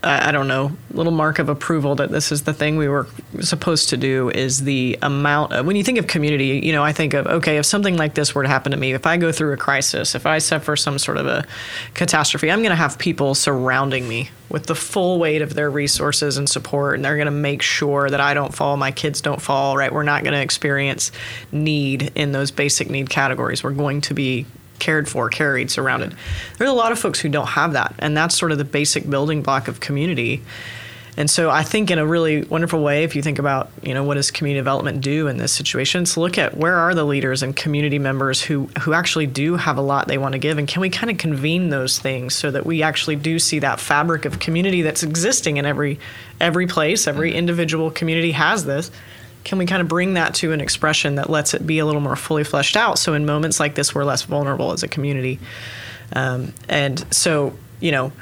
I 0.00 0.30
don't 0.30 0.46
know, 0.46 0.70
little 0.92 1.10
mark 1.12 1.40
of 1.40 1.48
approval 1.48 1.96
that 1.96 2.12
this 2.12 2.30
is 2.30 2.44
the 2.44 2.54
thing 2.54 2.76
we 2.76 2.86
were 2.86 3.08
supposed 3.40 3.88
to 3.88 3.96
do 3.96 4.30
is 4.30 4.62
the 4.62 4.96
amount 5.02 5.52
of, 5.52 5.66
when 5.66 5.74
you 5.74 5.82
think 5.82 5.98
of 5.98 6.06
community, 6.06 6.60
you 6.62 6.72
know, 6.72 6.84
I 6.84 6.92
think 6.92 7.14
of, 7.14 7.26
okay, 7.26 7.56
if 7.56 7.66
something 7.66 7.96
like 7.96 8.14
this 8.14 8.32
were 8.32 8.44
to 8.44 8.48
happen 8.48 8.70
to 8.70 8.78
me, 8.78 8.92
if 8.92 9.06
I 9.06 9.16
go 9.16 9.32
through 9.32 9.52
a 9.54 9.56
crisis, 9.56 10.14
if 10.14 10.24
I 10.24 10.38
suffer 10.38 10.76
some 10.76 11.00
sort 11.00 11.16
of 11.16 11.26
a 11.26 11.44
catastrophe, 11.94 12.48
I'm 12.48 12.60
going 12.60 12.70
to 12.70 12.76
have 12.76 12.96
people 12.96 13.34
surrounding 13.34 14.06
me 14.06 14.30
with 14.48 14.66
the 14.66 14.76
full 14.76 15.18
weight 15.18 15.42
of 15.42 15.54
their 15.54 15.68
resources 15.68 16.38
and 16.38 16.48
support, 16.48 16.94
and 16.94 17.04
they're 17.04 17.16
going 17.16 17.26
to 17.26 17.32
make 17.32 17.60
sure 17.60 18.08
that 18.08 18.20
I 18.20 18.34
don't 18.34 18.54
fall, 18.54 18.76
my 18.76 18.92
kids 18.92 19.20
don't 19.20 19.42
fall, 19.42 19.76
right? 19.76 19.92
We're 19.92 20.04
not 20.04 20.22
going 20.22 20.34
to 20.34 20.40
experience 20.40 21.10
need 21.50 22.12
in 22.14 22.30
those 22.30 22.52
basic 22.52 22.88
need 22.88 23.10
categories. 23.10 23.64
We're 23.64 23.72
going 23.72 24.00
to 24.02 24.14
be 24.14 24.46
cared 24.78 25.08
for, 25.08 25.28
carried, 25.28 25.70
surrounded. 25.70 26.14
There's 26.56 26.70
a 26.70 26.74
lot 26.74 26.92
of 26.92 26.98
folks 26.98 27.20
who 27.20 27.28
don't 27.28 27.48
have 27.48 27.72
that, 27.72 27.94
and 27.98 28.16
that's 28.16 28.36
sort 28.36 28.52
of 28.52 28.58
the 28.58 28.64
basic 28.64 29.08
building 29.08 29.42
block 29.42 29.68
of 29.68 29.80
community. 29.80 30.42
And 31.16 31.28
so 31.28 31.50
I 31.50 31.64
think 31.64 31.90
in 31.90 31.98
a 31.98 32.06
really 32.06 32.42
wonderful 32.44 32.80
way, 32.80 33.02
if 33.02 33.16
you 33.16 33.22
think 33.22 33.40
about, 33.40 33.72
you 33.82 33.92
know, 33.92 34.04
what 34.04 34.14
does 34.14 34.30
community 34.30 34.60
development 34.60 35.00
do 35.00 35.26
in 35.26 35.36
this 35.36 35.50
situation, 35.50 36.04
to 36.04 36.20
look 36.20 36.38
at 36.38 36.56
where 36.56 36.76
are 36.76 36.94
the 36.94 37.02
leaders 37.02 37.42
and 37.42 37.56
community 37.56 37.98
members 37.98 38.40
who 38.40 38.66
who 38.82 38.92
actually 38.92 39.26
do 39.26 39.56
have 39.56 39.78
a 39.78 39.80
lot 39.80 40.06
they 40.06 40.16
want 40.16 40.34
to 40.34 40.38
give, 40.38 40.58
and 40.58 40.68
can 40.68 40.80
we 40.80 40.90
kind 40.90 41.10
of 41.10 41.18
convene 41.18 41.70
those 41.70 41.98
things 41.98 42.36
so 42.36 42.52
that 42.52 42.64
we 42.64 42.84
actually 42.84 43.16
do 43.16 43.40
see 43.40 43.58
that 43.58 43.80
fabric 43.80 44.26
of 44.26 44.38
community 44.38 44.82
that's 44.82 45.02
existing 45.02 45.56
in 45.56 45.66
every 45.66 45.98
every 46.40 46.68
place, 46.68 47.08
every 47.08 47.30
mm-hmm. 47.30 47.38
individual 47.38 47.90
community 47.90 48.30
has 48.30 48.64
this, 48.64 48.92
can 49.44 49.58
we 49.58 49.66
kind 49.66 49.80
of 49.80 49.88
bring 49.88 50.14
that 50.14 50.34
to 50.36 50.52
an 50.52 50.60
expression 50.60 51.16
that 51.16 51.30
lets 51.30 51.54
it 51.54 51.66
be 51.66 51.78
a 51.78 51.86
little 51.86 52.00
more 52.00 52.16
fully 52.16 52.44
fleshed 52.44 52.76
out? 52.76 52.98
So 52.98 53.14
in 53.14 53.26
moments 53.26 53.60
like 53.60 53.74
this 53.74 53.94
we're 53.94 54.04
less 54.04 54.22
vulnerable 54.22 54.72
as 54.72 54.82
a 54.82 54.88
community. 54.88 55.38
Um, 56.12 56.52
and 56.68 57.04
so 57.12 57.54
you 57.80 57.92
know 57.92 58.12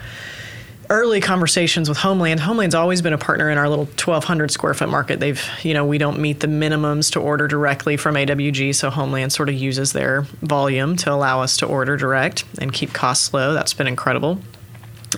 early 0.89 1.21
conversations 1.21 1.89
with 1.89 1.99
homeland 1.99 2.39
homeland's 2.39 2.75
always 2.75 3.03
been 3.03 3.13
a 3.13 3.19
partner 3.19 3.51
in 3.51 3.59
our 3.59 3.69
little 3.69 3.87
1200 3.87 4.51
square 4.51 4.75
foot 4.75 4.89
market. 4.89 5.21
They've 5.21 5.43
you 5.63 5.75
know 5.75 5.85
we 5.85 5.99
don't 5.99 6.19
meet 6.19 6.41
the 6.41 6.47
minimums 6.47 7.13
to 7.13 7.21
order 7.21 7.49
directly 7.49 7.97
from 7.97 8.15
awg 8.15 8.75
so 8.75 8.91
homeland 8.91 9.33
sort 9.33 9.49
of 9.49 9.55
uses 9.55 9.93
their 9.93 10.23
volume 10.43 10.97
to 10.97 11.13
allow 11.13 11.43
us 11.43 11.57
to 11.59 11.67
order 11.67 11.97
direct 11.97 12.45
and 12.61 12.73
keep 12.73 12.93
costs 12.93 13.33
low. 13.35 13.53
That's 13.53 13.75
been 13.75 13.87
incredible. 13.87 14.41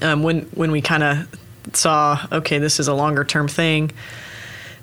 Um, 0.02 0.22
when 0.22 0.42
when 0.54 0.70
we 0.70 0.80
kind 0.80 1.02
of 1.02 1.28
saw, 1.74 2.26
okay, 2.32 2.58
this 2.58 2.80
is 2.80 2.88
a 2.88 2.94
longer 2.94 3.24
term 3.24 3.48
thing. 3.48 3.92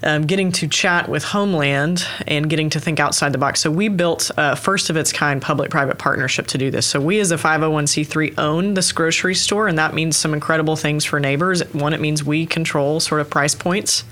Um, 0.03 0.27
getting 0.27 0.51
to 0.53 0.67
chat 0.67 1.07
with 1.09 1.23
Homeland 1.23 2.05
and 2.27 2.49
getting 2.49 2.69
to 2.71 2.79
think 2.79 2.99
outside 2.99 3.31
the 3.31 3.37
box. 3.37 3.61
So 3.61 3.71
we 3.71 3.87
built 3.87 4.29
a 4.37 4.55
first 4.55 4.89
of 4.89 4.97
its 4.97 5.11
kind 5.11 5.41
public 5.41 5.71
private 5.71 5.97
partnership 5.97 6.47
to 6.47 6.57
do 6.57 6.69
this. 6.69 6.85
So 6.85 6.99
we 6.99 7.19
as 7.19 7.31
a 7.31 7.37
501c3 7.37 8.37
own 8.37 8.73
this 8.73 8.91
grocery 8.91 9.35
store, 9.35 9.67
and 9.67 9.77
that 9.79 9.93
means 9.93 10.17
some 10.17 10.33
incredible 10.33 10.75
things 10.75 11.05
for 11.05 11.19
neighbors. 11.19 11.61
One, 11.73 11.93
it 11.93 12.01
means 12.01 12.23
we 12.23 12.45
control 12.45 12.99
sort 12.99 13.21
of 13.21 13.29
price 13.29 13.55
points. 13.55 14.03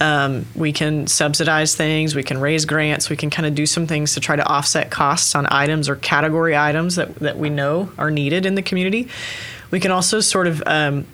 Um, 0.00 0.46
we 0.54 0.72
can 0.72 1.06
subsidize 1.06 1.76
things, 1.76 2.14
we 2.14 2.22
can 2.22 2.38
raise 2.38 2.64
grants, 2.64 3.10
we 3.10 3.16
can 3.16 3.28
kind 3.28 3.44
of 3.44 3.54
do 3.54 3.66
some 3.66 3.86
things 3.86 4.14
to 4.14 4.20
try 4.20 4.34
to 4.34 4.46
offset 4.46 4.90
costs 4.90 5.34
on 5.34 5.46
items 5.50 5.90
or 5.90 5.96
category 5.96 6.56
items 6.56 6.96
that, 6.96 7.14
that 7.16 7.38
we 7.38 7.50
know 7.50 7.92
are 7.98 8.10
needed 8.10 8.46
in 8.46 8.54
the 8.54 8.62
community. 8.62 9.08
We 9.70 9.78
can 9.78 9.90
also 9.90 10.20
sort 10.20 10.46
of 10.46 10.62
um, 10.64 11.06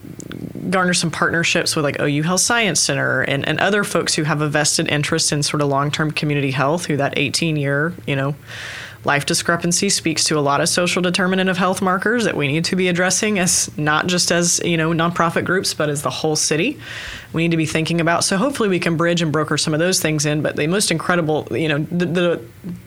garner 0.71 0.95
some 0.95 1.11
partnerships 1.11 1.77
with 1.77 1.85
like 1.85 2.01
OU 2.01 2.23
Health 2.23 2.41
Science 2.41 2.81
Center 2.81 3.23
and, 3.23 3.47
and 3.47 3.59
other 3.61 3.85
folks 3.85 4.15
who 4.15 4.25
have 4.25 4.41
a 4.41 4.49
vested 4.49 4.89
interest 4.89 5.33
in 5.33 5.43
sort 5.43 5.63
of 5.63 5.69
long 5.69 5.91
term 5.91 6.11
community 6.11 6.51
health, 6.51 6.87
who 6.87 6.97
that 6.97 7.15
18 7.17 7.57
year, 7.57 7.93
you 8.07 8.17
know, 8.17 8.35
life 9.07 9.25
discrepancy 9.25 9.89
speaks 9.89 10.25
to 10.25 10.39
a 10.39 10.41
lot 10.41 10.61
of 10.61 10.69
social 10.69 11.01
determinant 11.01 11.49
of 11.49 11.57
health 11.57 11.81
markers 11.81 12.25
that 12.25 12.37
we 12.37 12.49
need 12.49 12.65
to 12.65 12.75
be 12.75 12.89
addressing 12.89 13.39
as 13.39 13.77
not 13.79 14.09
just 14.09 14.33
as 14.33 14.61
you 14.65 14.77
know 14.77 14.91
nonprofit 14.91 15.45
groups 15.45 15.73
but 15.73 15.89
as 15.89 16.03
the 16.03 16.11
whole 16.11 16.37
city. 16.37 16.79
We 17.33 17.43
need 17.43 17.53
to 17.53 17.57
be 17.57 17.67
thinking 17.67 18.01
about 18.01 18.25
so 18.25 18.37
hopefully 18.37 18.69
we 18.69 18.81
can 18.81 18.97
bridge 18.97 19.23
and 19.23 19.33
broker 19.33 19.57
some 19.57 19.73
of 19.73 19.81
those 19.81 20.01
things 20.01 20.27
in 20.27 20.43
but 20.43 20.57
the 20.57 20.67
most 20.67 20.91
incredible 20.91 21.47
you 21.51 21.69
know 21.69 21.79
the, 21.79 22.07
the 22.07 22.45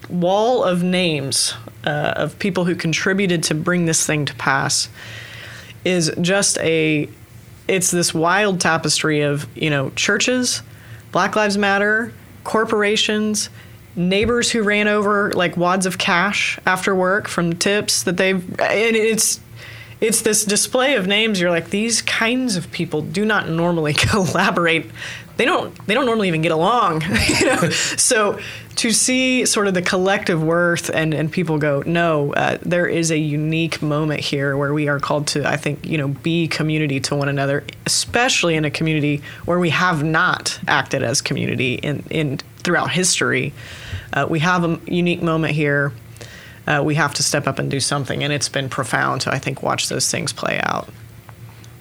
wall 0.10 0.64
of 0.64 0.84
names 0.84 1.54
uh, 1.86 2.14
of 2.18 2.38
people 2.38 2.66
who 2.66 2.76
contributed 2.76 3.42
to 3.44 3.56
bring 3.56 3.86
this 3.86 4.06
thing 4.06 4.26
to 4.26 4.36
pass 4.36 4.90
is 5.86 6.12
just 6.20 6.58
a 6.60 7.10
it's 7.70 7.92
this 7.92 8.14
wild 8.14 8.60
tapestry 8.60 9.22
of 9.22 9.48
you 9.56 9.70
know 9.70 9.90
churches 9.92 10.62
black 11.12 11.36
lives 11.36 11.58
matter 11.58 12.12
corporations 12.44 13.50
neighbors 13.96 14.50
who 14.50 14.64
ran 14.64 14.88
over 14.88 15.32
like 15.34 15.56
wads 15.56 15.86
of 15.86 15.98
cash 15.98 16.60
after 16.66 16.96
work 16.96 17.28
from 17.28 17.54
tips 17.54 18.04
that 18.04 18.18
they've 18.18 18.44
and 18.60 18.96
it's 18.96 19.40
it's 20.02 20.22
this 20.22 20.46
display 20.46 20.96
of 20.96 21.08
names. 21.08 21.40
You're 21.40 21.50
like 21.50 21.70
these 21.70 22.02
kinds 22.02 22.56
of 22.56 22.72
people 22.72 23.02
do 23.02 23.26
not 23.26 23.50
normally 23.50 23.94
collaborate. 23.96 24.90
They 25.38 25.46
don't 25.46 25.74
they 25.88 25.94
don't 25.94 26.06
normally 26.06 26.28
even 26.28 26.42
get 26.42 26.52
along 26.52 27.02
you 27.40 27.46
know? 27.46 27.70
So 27.70 28.40
to 28.76 28.92
see 28.92 29.46
sort 29.46 29.68
of 29.68 29.74
the 29.74 29.82
collective 29.82 30.44
worth 30.44 30.90
and 30.90 31.14
and 31.14 31.32
people 31.32 31.58
go 31.58 31.82
no 31.86 32.34
uh, 32.34 32.58
there 32.62 32.88
is 32.88 33.10
a 33.10 33.18
unique 33.18 33.82
moment 33.82 34.20
here 34.20 34.58
where 34.58 34.74
we 34.74 34.88
are 34.90 35.00
called 35.00 35.28
to 35.28 35.46
i 35.48 35.58
think 35.58 35.86
you 35.86 35.98
know 35.98 36.10
be 36.10 36.48
community 36.48 37.00
to 37.02 37.16
one 37.16 37.28
another 37.28 37.66
especially 37.86 38.56
in 38.56 38.64
a 38.64 38.72
community 38.72 39.22
where 39.46 39.60
we 39.60 39.70
have 39.70 40.04
not 40.04 40.60
acted 40.68 41.04
as 41.04 41.22
community 41.22 41.76
in 41.76 42.04
in 42.10 42.40
throughout 42.64 42.92
history. 42.92 43.54
Uh, 44.14 44.28
we 44.30 44.40
have 44.40 44.64
a 44.64 44.80
unique 44.86 45.22
moment 45.22 45.54
here. 45.54 45.92
Uh, 46.70 46.84
we 46.84 46.96
have 46.96 47.14
to 47.16 47.24
step 47.24 47.48
up 47.48 47.58
and 47.60 47.70
do 47.72 47.80
something, 47.80 48.24
and 48.24 48.32
it's 48.32 48.48
been 48.50 48.70
profound 48.70 49.22
to 49.22 49.34
I 49.34 49.40
think 49.40 49.64
watch 49.64 49.90
those 49.90 50.10
things 50.10 50.32
play 50.32 50.62
out. 50.64 50.88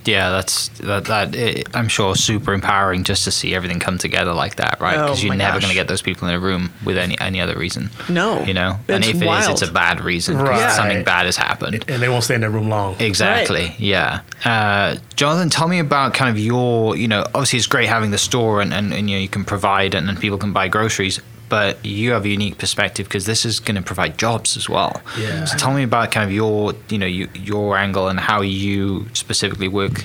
Yeah, 0.05 0.31
that's 0.31 0.69
that. 0.79 1.05
that 1.07 1.35
it, 1.35 1.69
I'm 1.77 1.89
sure 1.89 2.15
super 2.17 2.55
empowering 2.55 3.05
just 3.05 3.25
to 3.25 3.31
see 3.31 3.55
everything 3.55 3.79
come 3.79 3.99
together 3.99 4.33
like 4.33 4.57
that, 4.57 4.81
right? 4.81 4.93
Because 4.97 5.23
Oh, 5.23 5.27
you're 5.27 5.35
never 5.35 5.59
going 5.61 5.69
to 5.69 5.75
get 5.75 5.87
those 5.89 6.01
people 6.01 6.27
in 6.29 6.35
a 6.35 6.41
room 6.41 6.71
with 6.83 6.97
any 6.97 7.19
any 7.21 7.43
other 7.43 7.59
reason. 7.59 7.91
No. 8.09 8.43
you 8.45 8.55
know, 8.55 8.79
and 8.89 9.05
if 9.05 9.17
it 9.17 9.23
is, 9.23 9.23
wild. 9.27 9.51
it's 9.51 9.69
a 9.69 9.71
bad 9.71 10.01
reason. 10.01 10.39
'cause 10.39 10.49
Right. 10.49 10.73
something 10.73 11.05
bad 11.05 11.27
has 11.27 11.37
happened. 11.37 11.85
and 11.89 12.01
they 12.01 12.09
won't 12.09 12.25
stay 12.25 12.37
in 12.37 12.41
that 12.41 12.51
room 12.51 12.71
long. 12.71 12.97
Exactly. 12.99 13.75
Yeah. 13.77 14.21
Uh, 14.47 14.97
Jonathan, 15.17 15.51
tell 15.51 15.69
me 15.69 15.79
about 15.81 16.15
kind 16.15 16.31
of 16.31 16.39
your, 16.43 16.97
you 16.97 17.09
know, 17.09 17.25
obviously 17.35 17.59
it's 17.59 17.67
great 17.67 17.89
having 17.91 18.11
the 18.11 18.19
store 18.19 18.63
and, 18.63 18.73
and, 18.73 18.95
and 18.95 19.11
you 19.11 19.17
know, 19.17 19.21
you 19.21 19.29
can 19.29 19.45
provide 19.45 19.95
and, 19.95 20.09
and 20.09 20.19
people 20.19 20.39
can 20.39 20.55
buy 20.55 20.69
groceries, 20.69 21.21
but 21.49 21.85
you 21.85 22.13
have 22.13 22.25
a 22.25 22.29
unique 22.29 22.59
perspective 22.59 23.07
because 23.07 23.27
this 23.27 23.45
is 23.45 23.61
going 23.61 23.77
to 23.77 23.83
provide 23.83 24.19
jobs 24.19 24.57
as 24.57 24.69
well. 24.69 25.01
Yeah. 25.19 25.45
So 25.45 25.57
tell 25.57 25.73
me 25.73 25.83
about 25.83 26.13
kind 26.13 26.25
of 26.25 26.33
your, 26.33 26.75
you 26.89 26.99
know, 26.99 27.07
you, 27.07 27.29
your 27.35 27.77
angle 27.77 28.09
and 28.09 28.21
how 28.21 28.41
you 28.43 29.07
specifically 29.15 29.69
work, 29.69 30.05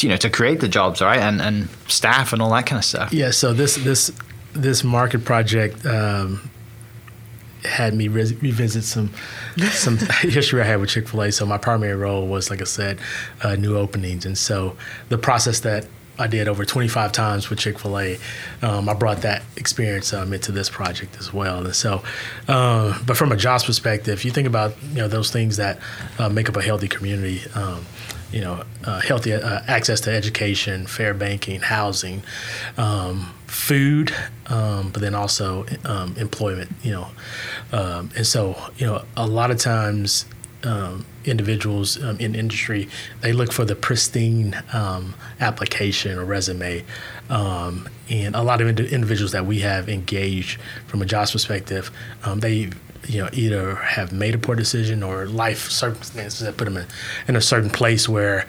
you 0.00 0.08
know, 0.08 0.16
to 0.16 0.30
create 0.30 0.60
the 0.60 0.68
jobs, 0.68 1.00
right? 1.00 1.18
And, 1.18 1.40
and 1.40 1.68
staff 1.88 2.32
and 2.32 2.40
all 2.40 2.50
that 2.50 2.66
kind 2.66 2.78
of 2.78 2.84
stuff. 2.84 3.12
Yeah, 3.12 3.30
so 3.30 3.52
this 3.52 3.76
this 3.76 4.12
this 4.52 4.84
market 4.84 5.24
project 5.24 5.84
um, 5.86 6.50
had 7.64 7.94
me 7.94 8.08
re- 8.08 8.36
revisit 8.40 8.84
some 8.84 9.10
some 9.70 9.98
history 10.20 10.60
I 10.60 10.64
had 10.64 10.80
with 10.80 10.90
Chick 10.90 11.08
Fil 11.08 11.22
A. 11.22 11.32
So 11.32 11.46
my 11.46 11.58
primary 11.58 11.94
role 11.94 12.26
was, 12.26 12.50
like 12.50 12.60
I 12.60 12.64
said, 12.64 12.98
uh, 13.42 13.56
new 13.56 13.76
openings, 13.76 14.24
and 14.26 14.36
so 14.36 14.76
the 15.08 15.18
process 15.18 15.60
that 15.60 15.86
I 16.18 16.26
did 16.26 16.48
over 16.48 16.64
25 16.64 17.12
times 17.12 17.48
with 17.48 17.58
Chick 17.58 17.78
Fil 17.78 17.98
A, 17.98 18.18
um, 18.62 18.88
I 18.88 18.94
brought 18.94 19.22
that 19.22 19.42
experience 19.56 20.12
um, 20.12 20.32
into 20.32 20.52
this 20.52 20.68
project 20.68 21.16
as 21.18 21.32
well. 21.32 21.64
And 21.64 21.74
so, 21.74 22.02
uh, 22.48 22.98
but 23.06 23.16
from 23.16 23.32
a 23.32 23.36
jobs 23.36 23.64
perspective, 23.64 24.24
you 24.24 24.30
think 24.30 24.46
about 24.46 24.74
you 24.90 24.96
know 24.96 25.08
those 25.08 25.30
things 25.30 25.56
that 25.58 25.78
uh, 26.18 26.28
make 26.28 26.48
up 26.48 26.56
a 26.56 26.62
healthy 26.62 26.88
community. 26.88 27.42
Um, 27.54 27.86
you 28.30 28.42
know, 28.42 28.62
uh, 28.84 29.00
healthy 29.00 29.32
uh, 29.32 29.62
access 29.66 30.00
to 30.00 30.10
education, 30.10 30.86
fair 30.86 31.14
banking, 31.14 31.60
housing, 31.60 32.22
um, 32.76 33.32
food, 33.46 34.14
um, 34.48 34.90
but 34.90 35.00
then 35.00 35.14
also 35.14 35.64
employment. 36.18 36.70
You 36.82 36.92
know, 36.92 37.08
and 37.72 38.26
so 38.26 38.70
you 38.76 38.86
know 38.86 39.02
a 39.16 39.26
lot 39.26 39.50
of 39.50 39.58
times 39.58 40.26
um, 40.64 41.06
individuals 41.24 42.02
um, 42.02 42.18
in 42.18 42.34
industry 42.34 42.88
they 43.20 43.32
look 43.32 43.52
for 43.52 43.64
the 43.64 43.76
pristine 43.76 44.60
um, 44.72 45.14
application 45.40 46.18
or 46.18 46.24
resume, 46.24 46.84
um, 47.30 47.88
and 48.10 48.34
a 48.34 48.42
lot 48.42 48.60
of 48.60 48.68
indi- 48.68 48.92
individuals 48.92 49.32
that 49.32 49.46
we 49.46 49.60
have 49.60 49.88
engaged 49.88 50.60
from 50.86 51.02
a 51.02 51.06
jobs 51.06 51.32
perspective, 51.32 51.90
um, 52.24 52.40
they 52.40 52.70
you 53.06 53.22
know 53.22 53.28
either 53.32 53.76
have 53.76 54.12
made 54.12 54.34
a 54.34 54.38
poor 54.38 54.56
decision 54.56 55.02
or 55.02 55.26
life 55.26 55.70
circumstances 55.70 56.40
that 56.40 56.56
put 56.56 56.64
them 56.64 56.76
in, 56.76 56.86
in 57.28 57.36
a 57.36 57.40
certain 57.40 57.70
place 57.70 58.08
where 58.08 58.46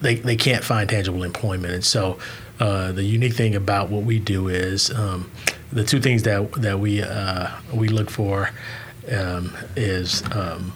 they, 0.00 0.16
they 0.16 0.36
can't 0.36 0.64
find 0.64 0.88
tangible 0.90 1.22
employment. 1.22 1.72
And 1.74 1.84
so 1.84 2.18
uh, 2.60 2.92
the 2.92 3.04
unique 3.04 3.34
thing 3.34 3.54
about 3.54 3.88
what 3.90 4.02
we 4.02 4.18
do 4.18 4.48
is 4.48 4.90
um, 4.90 5.30
the 5.72 5.84
two 5.84 6.00
things 6.00 6.22
that 6.24 6.52
that 6.52 6.78
we 6.78 7.02
uh, 7.02 7.50
we 7.72 7.88
look 7.88 8.10
for 8.10 8.50
um, 9.10 9.56
is 9.76 10.22
um, 10.32 10.72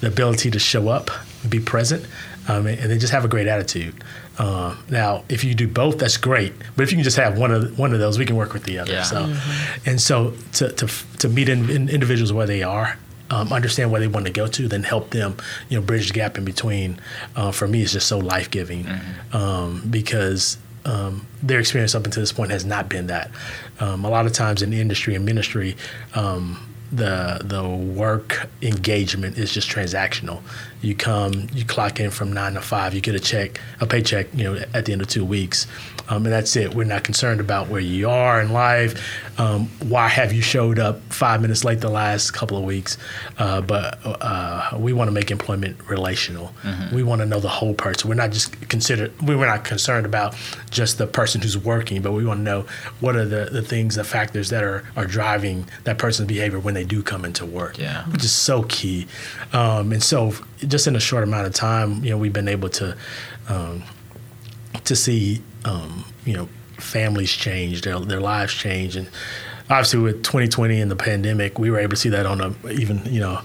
the 0.00 0.06
ability 0.06 0.50
to 0.50 0.58
show 0.58 0.88
up, 0.88 1.10
be 1.48 1.60
present, 1.60 2.06
um, 2.48 2.66
and, 2.66 2.78
and 2.78 2.90
then 2.90 2.98
just 2.98 3.12
have 3.12 3.24
a 3.24 3.28
great 3.28 3.46
attitude. 3.46 3.94
Uh, 4.38 4.76
now, 4.88 5.24
if 5.28 5.42
you 5.42 5.54
do 5.54 5.66
both, 5.66 5.98
that's 5.98 6.16
great. 6.16 6.52
But 6.76 6.84
if 6.84 6.92
you 6.92 6.96
can 6.96 7.04
just 7.04 7.16
have 7.16 7.36
one 7.38 7.50
of 7.50 7.78
one 7.78 7.92
of 7.92 7.98
those, 7.98 8.18
we 8.18 8.24
can 8.24 8.36
work 8.36 8.52
with 8.52 8.64
the 8.64 8.78
other. 8.78 8.92
Yeah. 8.92 9.02
So, 9.02 9.34
and 9.84 10.00
so 10.00 10.34
to 10.54 10.70
to 10.72 10.88
to 11.18 11.28
meet 11.28 11.48
in, 11.48 11.68
in 11.68 11.88
individuals 11.88 12.32
where 12.32 12.46
they 12.46 12.62
are. 12.62 12.98
Um, 13.30 13.52
understand 13.52 13.90
where 13.92 14.00
they 14.00 14.08
want 14.08 14.24
to 14.24 14.32
go 14.32 14.46
to, 14.46 14.68
then 14.68 14.84
help 14.84 15.10
them, 15.10 15.36
you 15.68 15.78
know, 15.78 15.84
bridge 15.84 16.08
the 16.08 16.14
gap 16.14 16.38
in 16.38 16.46
between. 16.46 16.98
Uh, 17.36 17.52
for 17.52 17.68
me, 17.68 17.82
it's 17.82 17.92
just 17.92 18.06
so 18.06 18.16
life 18.16 18.50
giving 18.50 18.86
um, 19.34 19.82
because 19.90 20.56
um, 20.86 21.26
their 21.42 21.60
experience 21.60 21.94
up 21.94 22.06
until 22.06 22.22
this 22.22 22.32
point 22.32 22.50
has 22.50 22.64
not 22.64 22.88
been 22.88 23.08
that. 23.08 23.30
Um, 23.80 24.06
a 24.06 24.08
lot 24.08 24.24
of 24.24 24.32
times 24.32 24.62
in 24.62 24.70
the 24.70 24.80
industry 24.80 25.14
and 25.14 25.26
ministry, 25.26 25.76
um, 26.14 26.74
the 26.90 27.40
the 27.44 27.68
work 27.68 28.48
engagement 28.62 29.36
is 29.38 29.52
just 29.52 29.68
transactional. 29.68 30.40
You 30.80 30.94
come, 30.94 31.48
you 31.52 31.64
clock 31.64 31.98
in 32.00 32.10
from 32.10 32.32
nine 32.32 32.54
to 32.54 32.60
five, 32.60 32.94
you 32.94 33.00
get 33.00 33.14
a 33.14 33.20
check, 33.20 33.60
a 33.80 33.86
paycheck, 33.86 34.28
you 34.34 34.44
know, 34.44 34.60
at 34.74 34.84
the 34.84 34.92
end 34.92 35.02
of 35.02 35.08
two 35.08 35.24
weeks, 35.24 35.66
um, 36.08 36.24
and 36.24 36.32
that's 36.32 36.56
it. 36.56 36.74
We're 36.74 36.84
not 36.84 37.04
concerned 37.04 37.40
about 37.40 37.68
where 37.68 37.80
you 37.80 38.08
are 38.08 38.40
in 38.40 38.52
life. 38.52 39.02
Um, 39.40 39.68
why 39.80 40.08
have 40.08 40.32
you 40.32 40.40
showed 40.42 40.78
up 40.78 41.00
five 41.12 41.40
minutes 41.42 41.64
late 41.64 41.80
the 41.80 41.90
last 41.90 42.32
couple 42.32 42.56
of 42.56 42.64
weeks? 42.64 42.96
Uh, 43.38 43.60
but 43.60 43.98
uh, 44.04 44.70
we 44.78 44.92
want 44.92 45.08
to 45.08 45.12
make 45.12 45.30
employment 45.30 45.76
relational. 45.88 46.52
We 46.92 47.02
want 47.02 47.20
to 47.20 47.26
know 47.26 47.40
the 47.40 47.48
whole 47.48 47.74
person. 47.74 48.08
We're 48.08 48.14
not 48.16 48.30
just 48.30 48.68
consider. 48.68 49.10
We 49.22 49.36
were 49.36 49.46
not 49.46 49.64
concerned 49.64 50.06
about 50.06 50.34
just 50.70 50.98
the 50.98 51.06
person 51.06 51.40
who's 51.40 51.58
working, 51.58 52.02
but 52.02 52.12
we 52.12 52.24
want 52.24 52.38
to 52.38 52.44
know 52.44 52.66
what 53.00 53.14
are 53.16 53.24
the, 53.24 53.48
the 53.50 53.62
things, 53.62 53.94
the 53.96 54.04
factors 54.04 54.48
that 54.50 54.64
are 54.64 54.84
are 54.96 55.06
driving 55.06 55.66
that 55.84 55.98
person's 55.98 56.26
behavior 56.28 56.58
when 56.58 56.74
they 56.74 56.84
do 56.84 57.02
come 57.02 57.24
into 57.24 57.44
work. 57.46 57.78
Yeah. 57.78 58.04
which 58.06 58.24
is 58.24 58.32
so 58.32 58.62
key. 58.64 59.06
Um, 59.52 59.92
and 59.92 60.02
so, 60.02 60.32
just 60.68 60.86
in 60.86 60.94
a 60.94 61.00
short 61.00 61.24
amount 61.24 61.46
of 61.46 61.54
time, 61.54 62.04
you 62.04 62.10
know, 62.10 62.18
we've 62.18 62.32
been 62.32 62.48
able 62.48 62.68
to 62.68 62.96
um, 63.48 63.82
to 64.84 64.94
see 64.94 65.42
um, 65.64 66.04
you 66.24 66.34
know 66.34 66.48
families 66.76 67.32
change, 67.32 67.82
their 67.82 67.98
their 68.00 68.20
lives 68.20 68.54
change, 68.54 68.96
and 68.96 69.08
obviously 69.70 70.00
with 70.00 70.22
2020 70.22 70.80
and 70.80 70.90
the 70.90 70.96
pandemic, 70.96 71.58
we 71.58 71.70
were 71.70 71.78
able 71.78 71.90
to 71.90 71.96
see 71.96 72.08
that 72.08 72.26
on 72.26 72.40
a 72.40 72.70
even 72.70 73.02
you 73.06 73.20
know 73.20 73.40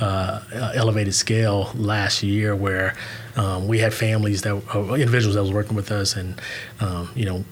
uh, 0.00 0.40
elevated 0.74 1.14
scale 1.14 1.70
last 1.74 2.22
year, 2.22 2.54
where 2.54 2.94
um, 3.36 3.66
we 3.68 3.78
had 3.78 3.92
families 3.92 4.42
that 4.42 4.54
uh, 4.74 4.94
individuals 4.94 5.34
that 5.34 5.42
was 5.42 5.52
working 5.52 5.76
with 5.76 5.90
us, 5.90 6.16
and 6.16 6.40
um, 6.80 7.10
you 7.14 7.24
know 7.24 7.44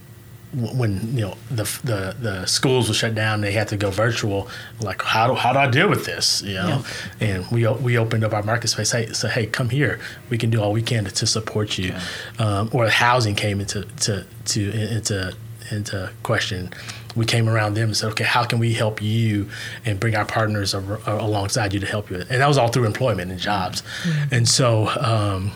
when 0.54 1.16
you 1.16 1.22
know 1.22 1.36
the 1.50 1.64
the 1.84 2.16
the 2.20 2.46
schools 2.46 2.88
were 2.88 2.94
shut 2.94 3.14
down, 3.14 3.40
they 3.40 3.52
had 3.52 3.68
to 3.68 3.76
go 3.76 3.90
virtual. 3.90 4.48
Like 4.80 5.02
how 5.02 5.26
do 5.28 5.34
how 5.34 5.52
do 5.52 5.58
I 5.58 5.68
deal 5.68 5.88
with 5.88 6.04
this? 6.04 6.42
You 6.42 6.54
know, 6.54 6.84
yeah. 7.20 7.26
and 7.26 7.50
we 7.50 7.66
we 7.66 7.98
opened 7.98 8.24
up 8.24 8.32
our 8.32 8.42
market 8.42 8.68
space. 8.68 8.92
Hey, 8.92 9.12
so 9.12 9.28
hey, 9.28 9.46
come 9.46 9.68
here. 9.68 9.98
We 10.30 10.38
can 10.38 10.50
do 10.50 10.60
all 10.60 10.72
we 10.72 10.82
can 10.82 11.04
to, 11.04 11.10
to 11.10 11.26
support 11.26 11.78
you. 11.78 11.88
Yeah. 11.88 12.00
Um, 12.38 12.70
or 12.72 12.88
housing 12.88 13.34
came 13.34 13.60
into 13.60 13.82
to 13.82 14.24
to 14.46 14.94
into 14.96 15.34
into 15.70 16.10
question. 16.22 16.72
We 17.16 17.24
came 17.24 17.48
around 17.48 17.74
them 17.74 17.88
and 17.88 17.96
said, 17.96 18.10
okay, 18.10 18.24
how 18.24 18.44
can 18.44 18.58
we 18.58 18.74
help 18.74 19.00
you 19.00 19.48
and 19.84 20.00
bring 20.00 20.16
our 20.16 20.24
partners 20.24 20.74
ar- 20.74 20.98
alongside 21.06 21.72
you 21.72 21.78
to 21.80 21.86
help 21.86 22.10
you? 22.10 22.16
And 22.16 22.40
that 22.40 22.48
was 22.48 22.58
all 22.58 22.68
through 22.68 22.86
employment 22.86 23.30
and 23.30 23.38
jobs. 23.38 23.84
And 24.32 24.48
so 24.48 24.88
um, 25.00 25.52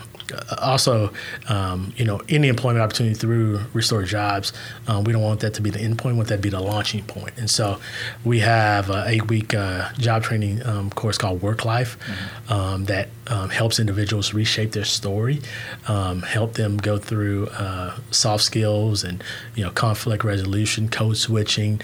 also, 0.61 1.11
um, 1.47 1.93
you 1.97 2.05
know, 2.05 2.21
any 2.29 2.47
employment 2.47 2.83
opportunity 2.83 3.15
through 3.15 3.61
Restore 3.73 4.03
Jobs, 4.03 4.53
um, 4.87 5.03
we 5.03 5.13
don't 5.13 5.21
want 5.21 5.39
that 5.41 5.53
to 5.55 5.61
be 5.61 5.69
the 5.69 5.79
end 5.79 5.97
point. 5.97 6.15
We 6.15 6.17
want 6.17 6.29
that 6.29 6.37
to 6.37 6.41
be 6.41 6.49
the 6.49 6.59
launching 6.59 7.03
point. 7.03 7.37
And 7.37 7.49
so, 7.49 7.79
we 8.23 8.39
have 8.39 8.89
an 8.89 9.07
eight-week 9.07 9.53
uh, 9.53 9.91
job 9.93 10.23
training 10.23 10.65
um, 10.65 10.89
course 10.89 11.17
called 11.17 11.41
Work 11.41 11.65
Life 11.65 11.97
mm-hmm. 11.99 12.53
Um, 12.53 12.85
that 12.85 13.09
um, 13.27 13.49
helps 13.49 13.79
individuals 13.79 14.33
reshape 14.33 14.71
their 14.71 14.83
story, 14.83 15.39
um, 15.87 16.23
help 16.23 16.53
them 16.53 16.77
go 16.77 16.97
through 16.97 17.47
uh, 17.47 17.97
soft 18.11 18.43
skills 18.43 19.03
and 19.03 19.23
you 19.55 19.63
know 19.63 19.69
conflict 19.71 20.23
resolution, 20.23 20.89
code 20.89 21.17
switching 21.17 21.79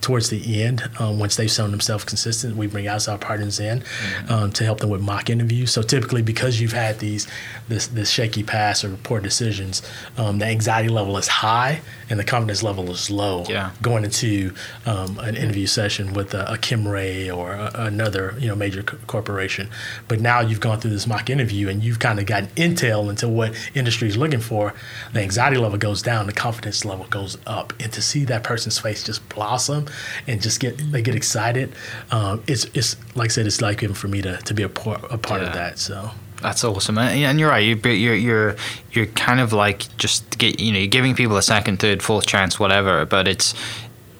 towards 0.00 0.30
the 0.30 0.62
end, 0.62 0.88
um, 0.98 1.18
once 1.18 1.36
they've 1.36 1.50
shown 1.50 1.70
themselves 1.70 2.04
consistent, 2.04 2.56
we 2.56 2.66
bring 2.66 2.86
outside 2.86 3.20
partners 3.20 3.60
in 3.60 3.80
mm-hmm. 3.80 4.32
um, 4.32 4.52
to 4.52 4.64
help 4.64 4.80
them 4.80 4.90
with 4.90 5.00
mock 5.00 5.30
interviews. 5.30 5.72
So 5.72 5.82
typically, 5.82 6.22
because 6.22 6.60
you've 6.60 6.72
had 6.72 6.98
these 6.98 7.26
this 7.68 7.86
this 7.88 8.10
shaky 8.10 8.42
pass 8.42 8.84
or 8.84 8.96
poor 8.96 9.20
decisions, 9.20 9.82
um, 10.16 10.38
the 10.38 10.46
anxiety 10.46 10.88
level 10.88 11.16
is 11.16 11.28
high 11.28 11.80
and 12.10 12.18
the 12.18 12.24
confidence 12.24 12.62
level 12.62 12.90
is 12.90 13.10
low. 13.10 13.44
Yeah. 13.48 13.70
Going 13.82 14.04
into 14.04 14.54
um, 14.86 15.18
an 15.18 15.36
interview 15.36 15.66
session 15.66 16.14
with 16.14 16.34
a, 16.34 16.52
a 16.52 16.56
Kimray 16.56 17.34
or 17.34 17.52
a, 17.52 17.70
another 17.74 18.34
you 18.38 18.48
know 18.48 18.56
major 18.56 18.82
co- 18.82 18.98
corporation, 19.06 19.68
but 20.06 20.20
now 20.20 20.40
you've 20.40 20.60
gone 20.60 20.80
through 20.80 20.92
this 20.92 21.06
mock 21.06 21.30
interview 21.30 21.68
and 21.68 21.82
you've 21.82 21.98
kind 21.98 22.18
of 22.18 22.26
gotten 22.26 22.48
intel 22.50 23.10
into 23.10 23.28
what 23.28 23.54
industry 23.74 24.08
is 24.08 24.16
looking 24.16 24.40
for. 24.40 24.74
The 25.12 25.20
anxiety 25.20 25.56
level 25.56 25.78
goes 25.78 26.02
down, 26.02 26.26
the 26.26 26.32
confidence 26.32 26.84
level 26.84 27.06
goes 27.06 27.36
up, 27.46 27.72
and 27.80 27.92
to 27.92 28.02
see 28.02 28.24
that 28.24 28.44
person's 28.44 28.78
face 28.78 29.02
just 29.02 29.28
blossom 29.28 29.87
and 30.26 30.40
just 30.40 30.60
get 30.60 30.78
they 30.92 31.02
get 31.02 31.14
excited. 31.14 31.72
Um, 32.10 32.42
it's 32.46 32.64
it's 32.74 32.96
like 33.14 33.30
I 33.30 33.32
said, 33.32 33.46
it's 33.46 33.60
like 33.60 33.82
even 33.82 33.94
for 33.94 34.08
me 34.08 34.22
to, 34.22 34.36
to 34.38 34.54
be 34.54 34.62
a, 34.62 34.68
part, 34.68 35.00
a 35.10 35.18
part 35.18 35.42
yeah. 35.42 35.48
of 35.48 35.54
that. 35.54 35.78
So. 35.78 36.10
That's 36.40 36.62
awesome, 36.62 36.98
and 36.98 37.40
you're 37.40 37.48
right. 37.48 37.58
You're 37.58 37.92
you're 37.92 38.14
you're 38.14 38.56
you're 38.92 39.06
kind 39.06 39.40
of 39.40 39.52
like 39.52 39.96
just 39.96 40.38
get 40.38 40.60
you 40.60 40.72
know 40.72 40.78
you're 40.78 40.86
giving 40.86 41.16
people 41.16 41.36
a 41.36 41.42
second, 41.42 41.80
third, 41.80 42.00
fourth 42.00 42.26
chance, 42.26 42.60
whatever. 42.60 43.04
But 43.04 43.26
it's 43.26 43.54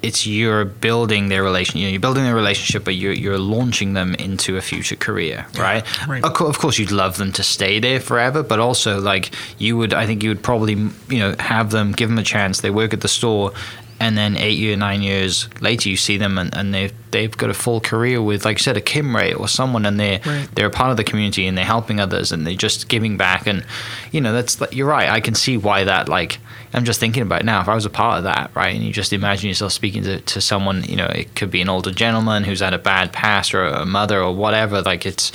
it's 0.03 0.27
you're 0.27 0.65
building 0.65 1.29
their 1.29 1.43
relation. 1.43 1.81
You 1.81 1.87
know, 1.87 1.91
you're 1.91 2.01
building 2.01 2.25
their 2.25 2.35
relationship, 2.35 2.85
but 2.85 2.95
you're 2.95 3.13
you're 3.13 3.39
launching 3.39 3.95
them 3.95 4.15
into 4.15 4.57
a 4.57 4.61
future 4.61 4.97
career, 4.97 5.47
right? 5.59 5.85
Right. 6.07 6.25
Of, 6.25 6.35
co- 6.35 6.47
of, 6.47 6.59
course, 6.59 6.79
you'd 6.79 6.91
love 6.93 7.17
them 7.17 7.33
to 7.33 7.43
stay 7.43 7.81
there 7.81 8.01
forever, 8.01 8.43
but 8.43 8.59
also 8.59 9.01
like 9.01 9.31
you 9.59 9.77
would, 9.77 9.93
I 9.93 10.07
think 10.07 10.23
you 10.23 10.31
would 10.31 10.43
probably 10.43 10.75
you 10.75 11.19
know 11.19 11.35
have 11.39 11.71
them 11.71 11.93
give 11.93 12.09
them 12.09 12.19
a 12.19 12.23
chance. 12.23 12.61
They 12.61 12.71
work 12.71 12.93
at 12.93 13.01
the 13.01 13.09
store, 13.09 13.53
and 14.01 14.17
then 14.17 14.37
eight 14.37 14.59
year, 14.59 14.77
nine 14.77 15.03
years 15.03 15.49
later, 15.61 15.89
you 15.89 15.97
see 15.97 16.17
them 16.17 16.39
and, 16.39 16.55
and 16.57 16.73
they've 16.73 16.93
they've 17.11 17.37
got 17.37 17.51
a 17.51 17.55
full 17.55 17.81
career 17.81 18.23
with, 18.23 18.45
like 18.45 18.59
you 18.59 18.63
said, 18.63 18.77
a 18.77 18.81
Kimray 18.81 19.39
or 19.39 19.49
someone, 19.49 19.85
and 19.85 19.99
they're 19.99 20.21
right. 20.25 20.49
they're 20.55 20.67
a 20.67 20.71
part 20.71 20.91
of 20.91 20.97
the 20.97 21.05
community 21.05 21.47
and 21.47 21.59
they're 21.59 21.65
helping 21.65 21.99
others 21.99 22.31
and 22.31 22.47
they're 22.47 22.55
just 22.55 22.89
giving 22.89 23.17
back. 23.17 23.47
And 23.47 23.65
you 24.13 24.21
know, 24.21 24.33
that's 24.33 24.61
you're 24.73 24.87
right. 24.87 25.09
I 25.09 25.21
can 25.21 25.35
see 25.35 25.57
why 25.57 25.85
that. 25.85 26.09
Like, 26.09 26.39
I'm 26.73 26.85
just 26.85 27.01
thinking 27.01 27.23
about 27.23 27.41
it 27.41 27.45
now. 27.45 27.61
If 27.61 27.69
I 27.69 27.75
was 27.75 27.87
a 27.87 27.91
part 27.91 28.19
of 28.19 28.25
that, 28.25 28.51
right, 28.55 28.75
and 28.75 28.85
you 28.85 28.93
just 28.93 29.13
imagine 29.13 29.49
yourself 29.49 29.73
speaking 29.73 30.03
to, 30.05 30.21
to 30.21 30.41
someone, 30.41 30.85
you 30.85 30.97
know, 30.97 31.07
it 31.07 31.35
could 31.35 31.51
be 31.51 31.61
an 31.61 31.69
older 31.69 31.91
gentleman 31.91 32.45
who's 32.45 32.61
had 32.61 32.75
a 32.75 32.79
bad 32.79 33.13
past 33.13 33.55
or 33.55 33.65
a 33.65 33.85
mother 33.87 34.21
or 34.23 34.35
whatever. 34.35 34.83
Like, 34.83 35.07
it's 35.07 35.33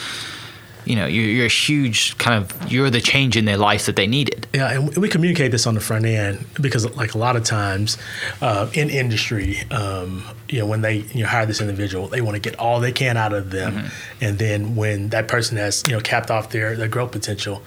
you 0.86 0.96
know 0.96 1.06
you're, 1.06 1.26
you're, 1.26 1.46
a 1.46 1.50
huge 1.50 2.18
kind 2.18 2.44
of 2.44 2.72
you're 2.72 2.90
the 2.90 3.02
change 3.02 3.38
in 3.38 3.46
their 3.46 3.58
life 3.58 3.86
that 3.86 3.96
they 3.96 4.08
needed. 4.08 4.48
Yeah 4.54 4.72
and 4.72 4.98
we 4.98 5.10
communicate 5.10 5.52
this 5.52 5.68
on 5.68 5.76
the 5.76 5.82
front 5.82 6.06
end 6.06 6.46
because 6.60 6.90
like 6.96 7.14
a 7.14 7.18
lot 7.18 7.36
of 7.36 7.44
times 7.44 7.98
uh, 8.42 8.70
in 8.74 8.90
industry 8.90 9.60
um, 9.72 10.24
you 10.50 10.60
know 10.60 10.66
when 10.66 10.82
they 10.82 10.98
you 11.14 11.24
know 11.24 11.28
hire 11.28 11.46
this 11.46 11.62
individual 11.62 12.08
they 12.08 12.22
want 12.22 12.36
to 12.36 12.42
get 12.42 12.58
all 12.60 12.80
they 12.80 12.92
can 12.92 13.18
out 13.18 13.34
of 13.34 13.52
them. 13.52 13.74
Mm-hmm. 13.74 14.24
and 14.26 14.40
then 14.40 14.76
when 14.76 15.10
that 15.10 15.28
person 15.28 15.58
has 15.58 15.84
you 15.88 15.94
know 15.94 16.00
capped 16.00 16.32
off 16.32 16.50
their, 16.50 16.76
their 16.76 16.88
growth 16.88 17.12
potential 17.12 17.62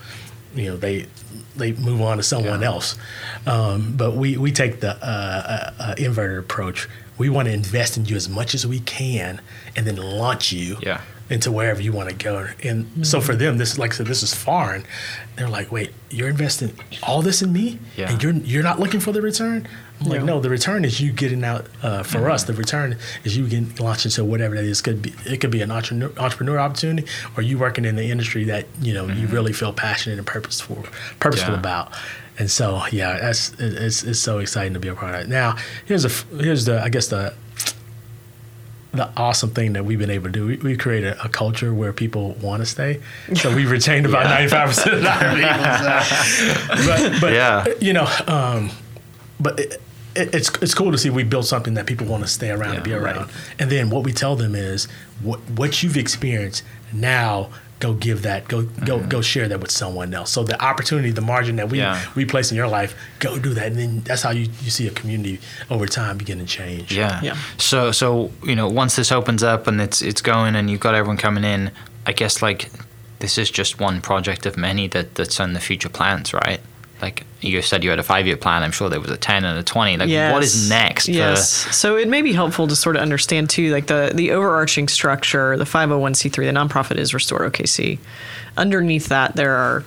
you 0.54 0.70
know 0.70 0.76
they 0.76 1.06
they 1.56 1.72
move 1.72 2.00
on 2.02 2.18
to 2.18 2.22
someone 2.22 2.60
yeah. 2.60 2.66
else. 2.66 2.96
Um, 3.46 3.94
but 3.96 4.14
we 4.14 4.36
we 4.36 4.52
take 4.52 4.80
the 4.80 4.90
uh, 4.90 5.72
uh, 5.78 5.82
uh 5.82 5.94
inverted 5.98 6.38
approach. 6.38 6.88
We 7.18 7.30
want 7.30 7.48
to 7.48 7.54
invest 7.54 7.96
in 7.96 8.04
you 8.04 8.16
as 8.16 8.28
much 8.28 8.54
as 8.54 8.66
we 8.66 8.80
can 8.80 9.40
and 9.74 9.86
then 9.86 9.96
launch 9.96 10.52
you 10.52 10.76
yeah 10.82 11.00
into 11.28 11.50
wherever 11.50 11.82
you 11.82 11.92
want 11.92 12.08
to 12.08 12.14
go. 12.14 12.48
And 12.62 12.84
mm-hmm. 12.84 13.02
so 13.02 13.20
for 13.20 13.34
them, 13.34 13.58
this 13.58 13.72
is 13.72 13.78
like 13.78 13.92
I 13.92 13.96
said, 13.96 14.06
this 14.06 14.22
is 14.22 14.34
foreign. 14.34 14.84
They're 15.36 15.48
like, 15.48 15.70
wait, 15.72 15.92
you're 16.10 16.28
investing 16.28 16.72
all 17.02 17.22
this 17.22 17.42
in 17.42 17.52
me, 17.52 17.78
yeah. 17.96 18.10
and 18.10 18.22
you're 18.22 18.32
you're 18.32 18.62
not 18.62 18.78
looking 18.78 19.00
for 19.00 19.12
the 19.12 19.22
return. 19.22 19.66
I'm 20.00 20.08
like, 20.08 20.22
no, 20.24 20.40
the 20.40 20.50
return 20.50 20.84
is 20.84 21.00
you 21.00 21.10
getting 21.10 21.42
out. 21.42 21.66
Uh, 21.82 22.02
for 22.02 22.18
mm-hmm. 22.18 22.30
us, 22.30 22.44
the 22.44 22.52
return 22.52 22.98
is 23.24 23.36
you 23.36 23.48
getting 23.48 23.74
launched 23.76 24.04
into 24.04 24.24
whatever 24.24 24.54
that 24.54 24.64
is. 24.64 24.82
Could 24.82 25.02
be 25.02 25.14
it 25.24 25.40
could 25.40 25.50
be 25.50 25.62
an 25.62 25.70
entrepreneur, 25.70 26.12
entrepreneur 26.18 26.58
opportunity, 26.58 27.08
or 27.36 27.42
you 27.42 27.58
working 27.58 27.84
in 27.84 27.96
the 27.96 28.10
industry 28.10 28.44
that 28.44 28.66
you 28.80 28.92
know 28.92 29.06
mm-hmm. 29.06 29.20
you 29.20 29.26
really 29.28 29.52
feel 29.52 29.72
passionate 29.72 30.18
and 30.18 30.26
purposeful 30.26 30.84
purposeful 31.18 31.54
yeah. 31.54 31.60
about. 31.60 31.92
And 32.38 32.50
so, 32.50 32.82
yeah, 32.92 33.18
that's 33.18 33.54
it's, 33.58 34.02
it's 34.02 34.20
so 34.20 34.38
exciting 34.40 34.74
to 34.74 34.80
be 34.80 34.88
a 34.88 34.94
part 34.94 35.14
of 35.14 35.22
it. 35.22 35.28
Now, 35.28 35.56
here's 35.86 36.04
a 36.04 36.08
here's 36.36 36.66
the 36.66 36.82
I 36.82 36.90
guess 36.90 37.08
the 37.08 37.34
the 38.96 39.10
awesome 39.16 39.50
thing 39.50 39.74
that 39.74 39.84
we've 39.84 39.98
been 39.98 40.10
able 40.10 40.26
to 40.26 40.32
do. 40.32 40.46
We, 40.46 40.56
we 40.56 40.76
created 40.76 41.14
a, 41.14 41.24
a 41.24 41.28
culture 41.28 41.72
where 41.72 41.92
people 41.92 42.32
want 42.34 42.62
to 42.62 42.66
stay. 42.66 43.00
So 43.34 43.54
we've 43.54 43.70
retained 43.70 44.06
about 44.06 44.24
ninety 44.24 44.48
five 44.48 44.68
percent 44.68 44.96
of 44.96 45.04
our 45.04 45.34
people. 45.34 46.76
So. 46.76 47.10
But, 47.10 47.20
but 47.20 47.32
yeah. 47.32 47.64
you 47.80 47.92
know, 47.92 48.08
um, 48.26 48.70
but 49.38 49.60
it, 49.60 49.82
it, 50.14 50.34
it's 50.34 50.50
it's 50.62 50.74
cool 50.74 50.92
to 50.92 50.98
see 50.98 51.10
we 51.10 51.24
built 51.24 51.46
something 51.46 51.74
that 51.74 51.86
people 51.86 52.06
want 52.06 52.24
to 52.24 52.28
stay 52.28 52.50
around 52.50 52.70
yeah, 52.70 52.76
and 52.76 52.84
be 52.84 52.92
around. 52.92 53.16
Right. 53.16 53.34
And 53.58 53.70
then 53.70 53.90
what 53.90 54.04
we 54.04 54.12
tell 54.12 54.36
them 54.36 54.54
is 54.54 54.88
what 55.22 55.40
what 55.50 55.82
you've 55.82 55.96
experienced 55.96 56.64
now 56.92 57.50
go 57.78 57.92
give 57.92 58.22
that 58.22 58.48
go 58.48 58.62
go 58.62 58.98
mm-hmm. 58.98 59.08
go 59.08 59.20
share 59.20 59.48
that 59.48 59.60
with 59.60 59.70
someone 59.70 60.14
else. 60.14 60.30
So 60.30 60.44
the 60.44 60.62
opportunity 60.62 61.10
the 61.10 61.20
margin 61.20 61.56
that 61.56 61.70
we 61.70 61.78
yeah. 61.78 62.04
we 62.14 62.24
place 62.24 62.50
in 62.50 62.56
your 62.56 62.68
life 62.68 62.96
go 63.18 63.38
do 63.38 63.54
that. 63.54 63.66
And 63.66 63.76
then 63.76 64.00
that's 64.00 64.22
how 64.22 64.30
you, 64.30 64.48
you 64.62 64.70
see 64.70 64.86
a 64.86 64.90
community 64.90 65.40
over 65.70 65.86
time 65.86 66.18
begin 66.18 66.38
to 66.38 66.46
change. 66.46 66.94
Yeah. 66.96 67.20
Yeah. 67.22 67.36
So 67.58 67.92
so 67.92 68.30
you 68.42 68.54
know 68.54 68.68
once 68.68 68.96
this 68.96 69.12
opens 69.12 69.42
up 69.42 69.66
and 69.66 69.80
it's 69.80 70.02
it's 70.02 70.20
going 70.20 70.54
and 70.56 70.70
you've 70.70 70.80
got 70.80 70.94
everyone 70.94 71.16
coming 71.16 71.44
in 71.44 71.70
i 72.06 72.12
guess 72.12 72.42
like 72.42 72.70
this 73.18 73.38
is 73.38 73.50
just 73.50 73.80
one 73.80 74.00
project 74.00 74.46
of 74.46 74.56
many 74.56 74.88
that 74.88 75.14
that's 75.14 75.40
on 75.40 75.52
the 75.52 75.60
future 75.60 75.88
plans 75.88 76.32
right 76.32 76.60
like 77.02 77.24
you 77.40 77.60
said 77.62 77.84
you 77.84 77.90
had 77.90 77.98
a 77.98 78.02
five 78.02 78.26
year 78.26 78.36
plan. 78.36 78.62
I'm 78.62 78.72
sure 78.72 78.88
there 78.88 79.00
was 79.00 79.10
a 79.10 79.16
10 79.16 79.44
and 79.44 79.58
a 79.58 79.62
20. 79.62 79.96
Like, 79.98 80.08
yes. 80.08 80.32
what 80.32 80.42
is 80.42 80.68
next? 80.68 81.08
Yes. 81.08 81.64
For... 81.64 81.72
So 81.72 81.96
it 81.96 82.08
may 82.08 82.22
be 82.22 82.32
helpful 82.32 82.66
to 82.66 82.76
sort 82.76 82.96
of 82.96 83.02
understand, 83.02 83.50
too, 83.50 83.70
like 83.72 83.86
the, 83.86 84.12
the 84.14 84.32
overarching 84.32 84.88
structure, 84.88 85.56
the 85.56 85.64
501c3, 85.64 86.32
the 86.32 86.42
nonprofit 86.42 86.96
is 86.96 87.12
Restore 87.12 87.48
OKC. 87.50 87.98
Underneath 88.56 89.08
that, 89.08 89.36
there 89.36 89.54
are 89.54 89.84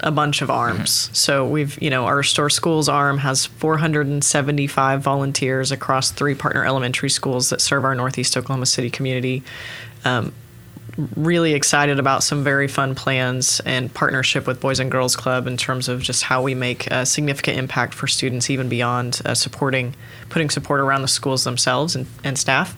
a 0.00 0.10
bunch 0.10 0.42
of 0.42 0.50
arms. 0.50 0.90
Mm-hmm. 0.90 1.14
So 1.14 1.46
we've, 1.46 1.80
you 1.80 1.90
know, 1.90 2.06
our 2.06 2.16
Restore 2.16 2.50
Schools 2.50 2.88
arm 2.88 3.18
has 3.18 3.46
475 3.46 5.02
volunteers 5.02 5.70
across 5.70 6.10
three 6.10 6.34
partner 6.34 6.64
elementary 6.64 7.10
schools 7.10 7.50
that 7.50 7.60
serve 7.60 7.84
our 7.84 7.94
Northeast 7.94 8.36
Oklahoma 8.36 8.66
City 8.66 8.90
community. 8.90 9.42
Um, 10.04 10.32
really 11.16 11.54
excited 11.54 11.98
about 11.98 12.22
some 12.22 12.44
very 12.44 12.68
fun 12.68 12.94
plans 12.94 13.60
and 13.60 13.92
partnership 13.92 14.46
with 14.46 14.60
Boys 14.60 14.80
and 14.80 14.90
Girls 14.90 15.16
Club 15.16 15.46
in 15.46 15.56
terms 15.56 15.88
of 15.88 16.02
just 16.02 16.22
how 16.22 16.42
we 16.42 16.54
make 16.54 16.86
a 16.88 17.04
significant 17.06 17.58
impact 17.58 17.94
for 17.94 18.06
students, 18.06 18.50
even 18.50 18.68
beyond 18.68 19.20
uh, 19.24 19.34
supporting, 19.34 19.94
putting 20.28 20.50
support 20.50 20.80
around 20.80 21.02
the 21.02 21.08
schools 21.08 21.44
themselves 21.44 21.96
and, 21.96 22.06
and 22.24 22.38
staff. 22.38 22.76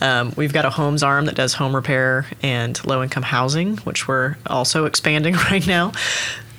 Um, 0.00 0.34
we've 0.36 0.52
got 0.52 0.64
a 0.64 0.70
homes 0.70 1.02
arm 1.02 1.24
that 1.24 1.34
does 1.34 1.54
home 1.54 1.74
repair 1.74 2.26
and 2.42 2.84
low 2.86 3.02
income 3.02 3.22
housing, 3.22 3.78
which 3.78 4.06
we're 4.06 4.36
also 4.46 4.84
expanding 4.84 5.34
right 5.50 5.66
now. 5.66 5.92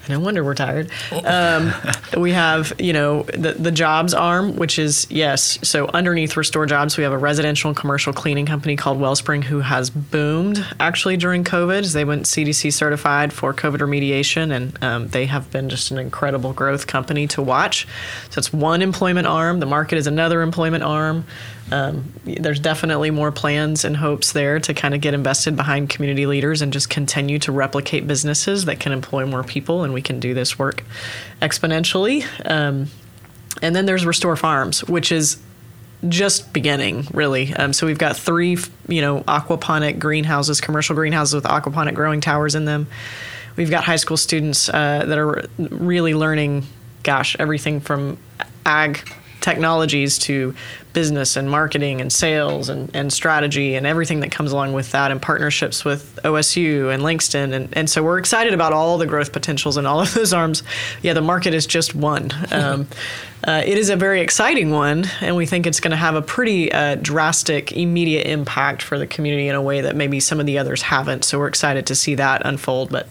No 0.09 0.19
wonder 0.19 0.43
we're 0.43 0.55
tired. 0.55 0.89
Um, 1.25 1.73
we 2.17 2.31
have, 2.31 2.73
you 2.79 2.93
know, 2.93 3.23
the, 3.23 3.53
the 3.53 3.71
jobs 3.71 4.13
arm, 4.13 4.55
which 4.55 4.79
is, 4.79 5.07
yes, 5.09 5.59
so 5.61 5.87
underneath 5.93 6.37
Restore 6.37 6.65
Jobs, 6.65 6.97
we 6.97 7.03
have 7.03 7.13
a 7.13 7.17
residential 7.17 7.69
and 7.69 7.77
commercial 7.77 8.13
cleaning 8.13 8.45
company 8.45 8.75
called 8.75 8.99
Wellspring 8.99 9.43
who 9.43 9.59
has 9.59 9.89
boomed 9.89 10.65
actually 10.79 11.17
during 11.17 11.43
COVID. 11.43 11.91
They 11.93 12.05
went 12.05 12.23
CDC 12.23 12.71
certified 12.73 13.33
for 13.33 13.53
COVID 13.53 13.77
remediation, 13.77 14.55
and 14.55 14.83
um, 14.83 15.07
they 15.09 15.25
have 15.25 15.51
been 15.51 15.69
just 15.69 15.91
an 15.91 15.97
incredible 15.97 16.53
growth 16.53 16.87
company 16.87 17.27
to 17.27 17.41
watch. 17.41 17.87
So 18.29 18.39
it's 18.39 18.53
one 18.53 18.81
employment 18.81 19.27
arm. 19.27 19.59
The 19.59 19.65
market 19.65 19.97
is 19.97 20.07
another 20.07 20.41
employment 20.41 20.83
arm 20.83 21.25
um, 21.71 22.13
there's 22.23 22.59
definitely 22.59 23.11
more 23.11 23.31
plans 23.31 23.83
and 23.83 23.97
hopes 23.97 24.31
there 24.31 24.59
to 24.59 24.73
kind 24.73 24.93
of 24.93 25.01
get 25.01 25.13
invested 25.13 25.55
behind 25.55 25.89
community 25.89 26.25
leaders 26.25 26.61
and 26.61 26.71
just 26.71 26.89
continue 26.89 27.39
to 27.39 27.51
replicate 27.51 28.07
businesses 28.07 28.65
that 28.65 28.79
can 28.79 28.91
employ 28.91 29.25
more 29.25 29.43
people, 29.43 29.83
and 29.83 29.93
we 29.93 30.01
can 30.01 30.19
do 30.19 30.33
this 30.33 30.57
work 30.57 30.83
exponentially. 31.41 32.25
Um, 32.49 32.87
and 33.61 33.75
then 33.75 33.85
there's 33.85 34.05
Restore 34.05 34.35
Farms, 34.35 34.83
which 34.85 35.11
is 35.11 35.39
just 36.07 36.53
beginning, 36.53 37.07
really. 37.11 37.53
Um, 37.55 37.73
so 37.73 37.87
we've 37.87 37.97
got 37.97 38.15
three, 38.15 38.57
you 38.87 39.01
know, 39.01 39.21
aquaponic 39.21 39.99
greenhouses, 39.99 40.61
commercial 40.61 40.95
greenhouses 40.95 41.35
with 41.35 41.45
aquaponic 41.45 41.95
growing 41.95 42.21
towers 42.21 42.55
in 42.55 42.65
them. 42.65 42.87
We've 43.55 43.71
got 43.71 43.83
high 43.83 43.95
school 43.95 44.17
students 44.17 44.69
uh, 44.69 45.03
that 45.05 45.17
are 45.17 45.47
really 45.57 46.13
learning, 46.13 46.65
gosh, 47.03 47.35
everything 47.39 47.79
from 47.81 48.19
ag 48.65 49.01
technologies 49.47 50.17
to 50.17 50.53
business 50.91 51.37
and 51.37 51.49
marketing 51.49 52.01
and 52.01 52.11
sales 52.11 52.67
and, 52.67 52.93
and 52.93 53.13
strategy 53.13 53.75
and 53.75 53.87
everything 53.87 54.19
that 54.19 54.29
comes 54.29 54.51
along 54.51 54.73
with 54.73 54.91
that 54.91 55.09
and 55.09 55.21
partnerships 55.21 55.85
with 55.85 56.19
OSU 56.25 56.93
and 56.93 57.01
Langston. 57.01 57.53
And, 57.53 57.69
and 57.71 57.89
so 57.89 58.03
we're 58.03 58.17
excited 58.17 58.53
about 58.53 58.73
all 58.73 58.97
the 58.97 59.05
growth 59.05 59.31
potentials 59.31 59.77
in 59.77 59.85
all 59.85 60.01
of 60.01 60.13
those 60.13 60.33
arms. 60.33 60.63
Yeah, 61.01 61.13
the 61.13 61.21
market 61.21 61.53
is 61.53 61.65
just 61.65 61.95
one. 61.95 62.29
Um, 62.51 62.89
uh, 63.47 63.63
it 63.65 63.77
is 63.77 63.89
a 63.89 63.95
very 63.95 64.19
exciting 64.19 64.71
one, 64.71 65.05
and 65.21 65.37
we 65.37 65.45
think 65.45 65.65
it's 65.65 65.79
going 65.79 65.91
to 65.91 65.97
have 65.97 66.15
a 66.15 66.21
pretty 66.21 66.69
uh, 66.69 66.95
drastic, 66.95 67.71
immediate 67.71 68.27
impact 68.27 68.81
for 68.81 68.99
the 68.99 69.07
community 69.07 69.47
in 69.47 69.55
a 69.55 69.61
way 69.61 69.79
that 69.79 69.95
maybe 69.95 70.19
some 70.19 70.41
of 70.41 70.45
the 70.45 70.57
others 70.57 70.81
haven't. 70.81 71.23
So 71.23 71.39
we're 71.39 71.47
excited 71.47 71.85
to 71.87 71.95
see 71.95 72.15
that 72.15 72.41
unfold. 72.43 72.89
But 72.89 73.07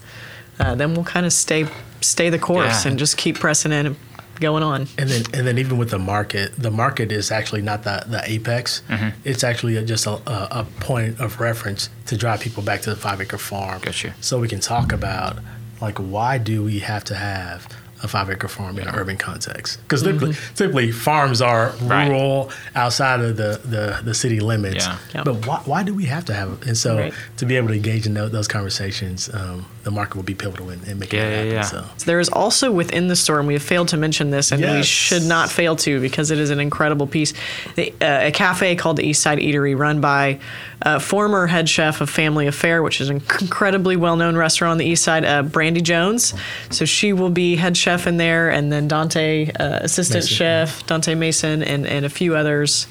uh, 0.61 0.75
then 0.75 0.93
we'll 0.93 1.05
kind 1.05 1.25
of 1.25 1.33
stay 1.33 1.67
stay 2.03 2.29
the 2.29 2.39
course 2.39 2.85
yeah. 2.85 2.91
and 2.91 2.99
just 2.99 3.17
keep 3.17 3.39
pressing 3.39 3.73
in 3.73 3.87
and 3.87 3.97
going 4.41 4.63
on. 4.63 4.87
And 4.99 5.09
then 5.09 5.25
and 5.35 5.47
then 5.47 5.59
even 5.59 5.79
with 5.79 5.91
the 5.91 5.99
market, 5.99 6.55
the 6.57 6.71
market 6.71 7.13
is 7.13 7.31
actually 7.31 7.63
not 7.63 7.85
the 7.85 8.05
the 8.07 8.23
apex. 8.25 8.83
Mm-hmm. 8.89 9.19
It's 9.25 9.45
actually 9.45 9.77
a, 9.77 9.83
just 9.83 10.07
a, 10.07 10.13
a, 10.31 10.49
a, 10.61 10.67
point 10.81 11.21
of 11.21 11.41
reference 11.41 11.91
to 12.07 12.17
drive 12.17 12.41
people 12.41 12.63
back 12.63 12.83
to 12.83 12.91
the 12.91 12.97
five 12.97 13.21
acre 13.21 13.39
farm. 13.39 13.81
Gotcha. 13.81 14.15
So 14.21 14.39
we 14.39 14.49
can 14.49 14.61
talk 14.61 14.93
about 14.93 15.39
like 15.81 15.99
why 15.99 16.39
do 16.39 16.63
we 16.63 16.81
have 16.81 17.05
to 17.05 17.15
have 17.15 17.69
a 18.03 18.09
five 18.09 18.29
acre 18.31 18.49
farm 18.49 18.79
in 18.79 18.87
an 18.87 18.95
urban 18.95 19.17
context 19.17 19.81
because 19.83 20.03
mm-hmm. 20.03 20.19
typically, 20.19 20.37
typically, 20.55 20.93
farms 20.93 21.41
are 21.41 21.71
right. 21.83 22.09
rural 22.09 22.51
outside 22.75 23.21
of 23.21 23.37
the, 23.37 23.61
the, 23.65 24.01
the 24.05 24.15
city 24.15 24.41
limits. 24.41 24.87
Yeah. 24.87 24.99
Yep. 25.15 25.25
But 25.25 25.47
why, 25.47 25.63
why 25.65 25.83
do 25.83 25.95
we 25.95 26.05
have 26.05 26.25
to 26.27 26.35
have 26.35 26.53
it? 26.53 26.67
And 26.67 26.77
so 26.77 26.99
right. 26.99 27.15
to 27.39 27.47
be 27.47 27.57
able 27.57 27.69
to 27.69 27.75
engage 27.75 28.07
in 28.07 28.15
those 28.15 28.49
conversations, 28.49 29.33
um, 29.33 29.67
the 29.83 29.91
market 29.91 30.17
will 30.17 30.25
be 30.25 30.35
pivotal 30.35 30.71
in, 30.71 30.83
in 30.85 30.99
making 30.99 31.21
yeah, 31.21 31.27
it 31.27 31.35
happen. 31.35 31.53
Yeah, 31.53 31.63
so. 31.63 31.85
so. 31.97 32.05
there 32.05 32.21
is 32.21 32.29
also 32.29 32.71
within 32.71 33.09
the 33.09 33.17
store, 33.17 33.39
and 33.39 33.49
we 33.49 33.55
have 33.55 33.63
failed 33.63 33.89
to 33.89 33.97
mention 33.97 34.31
this, 34.31 34.53
and 34.53 34.61
yes. 34.61 34.77
we 34.77 34.83
should 34.83 35.23
not 35.23 35.49
fail 35.49 35.77
to 35.77 36.01
because 36.01 36.31
it 36.31 36.39
is 36.39 36.51
an 36.51 36.61
incredible 36.61 37.07
piece. 37.07 37.33
The, 37.77 37.93
uh, 38.01 38.27
a 38.27 38.33
cafe 38.33 38.77
called 38.77 38.99
the 38.99 39.05
East 39.05 39.23
Side 39.23 39.39
Eatery, 39.39 39.79
run 39.79 40.01
by 40.01 40.39
uh, 40.83 40.99
former 40.99 41.47
head 41.47 41.69
chef 41.69 42.01
of 42.01 42.11
Family 42.11 42.47
Affair, 42.47 42.83
which 42.83 43.01
is 43.01 43.09
an 43.09 43.17
incredibly 43.41 43.97
well 43.97 44.17
known 44.17 44.37
restaurant 44.37 44.73
on 44.73 44.79
the 44.79 44.85
East 44.85 45.05
Side, 45.05 45.25
uh, 45.25 45.43
Brandy 45.43 45.81
Jones. 45.81 46.35
So 46.71 46.85
she 46.85 47.13
will 47.13 47.31
be 47.31 47.57
head 47.57 47.77
chef 47.77 47.86
in 47.87 48.17
there, 48.17 48.51
and 48.51 48.73
then 48.73 48.89
Dante, 48.89 49.51
uh, 49.53 49.81
assistant 49.83 50.25
Mason. 50.25 50.37
chef, 50.37 50.87
Dante 50.87 51.15
Mason, 51.15 51.63
and, 51.63 51.87
and 51.87 52.05
a 52.05 52.09
few 52.09 52.35
others 52.35 52.87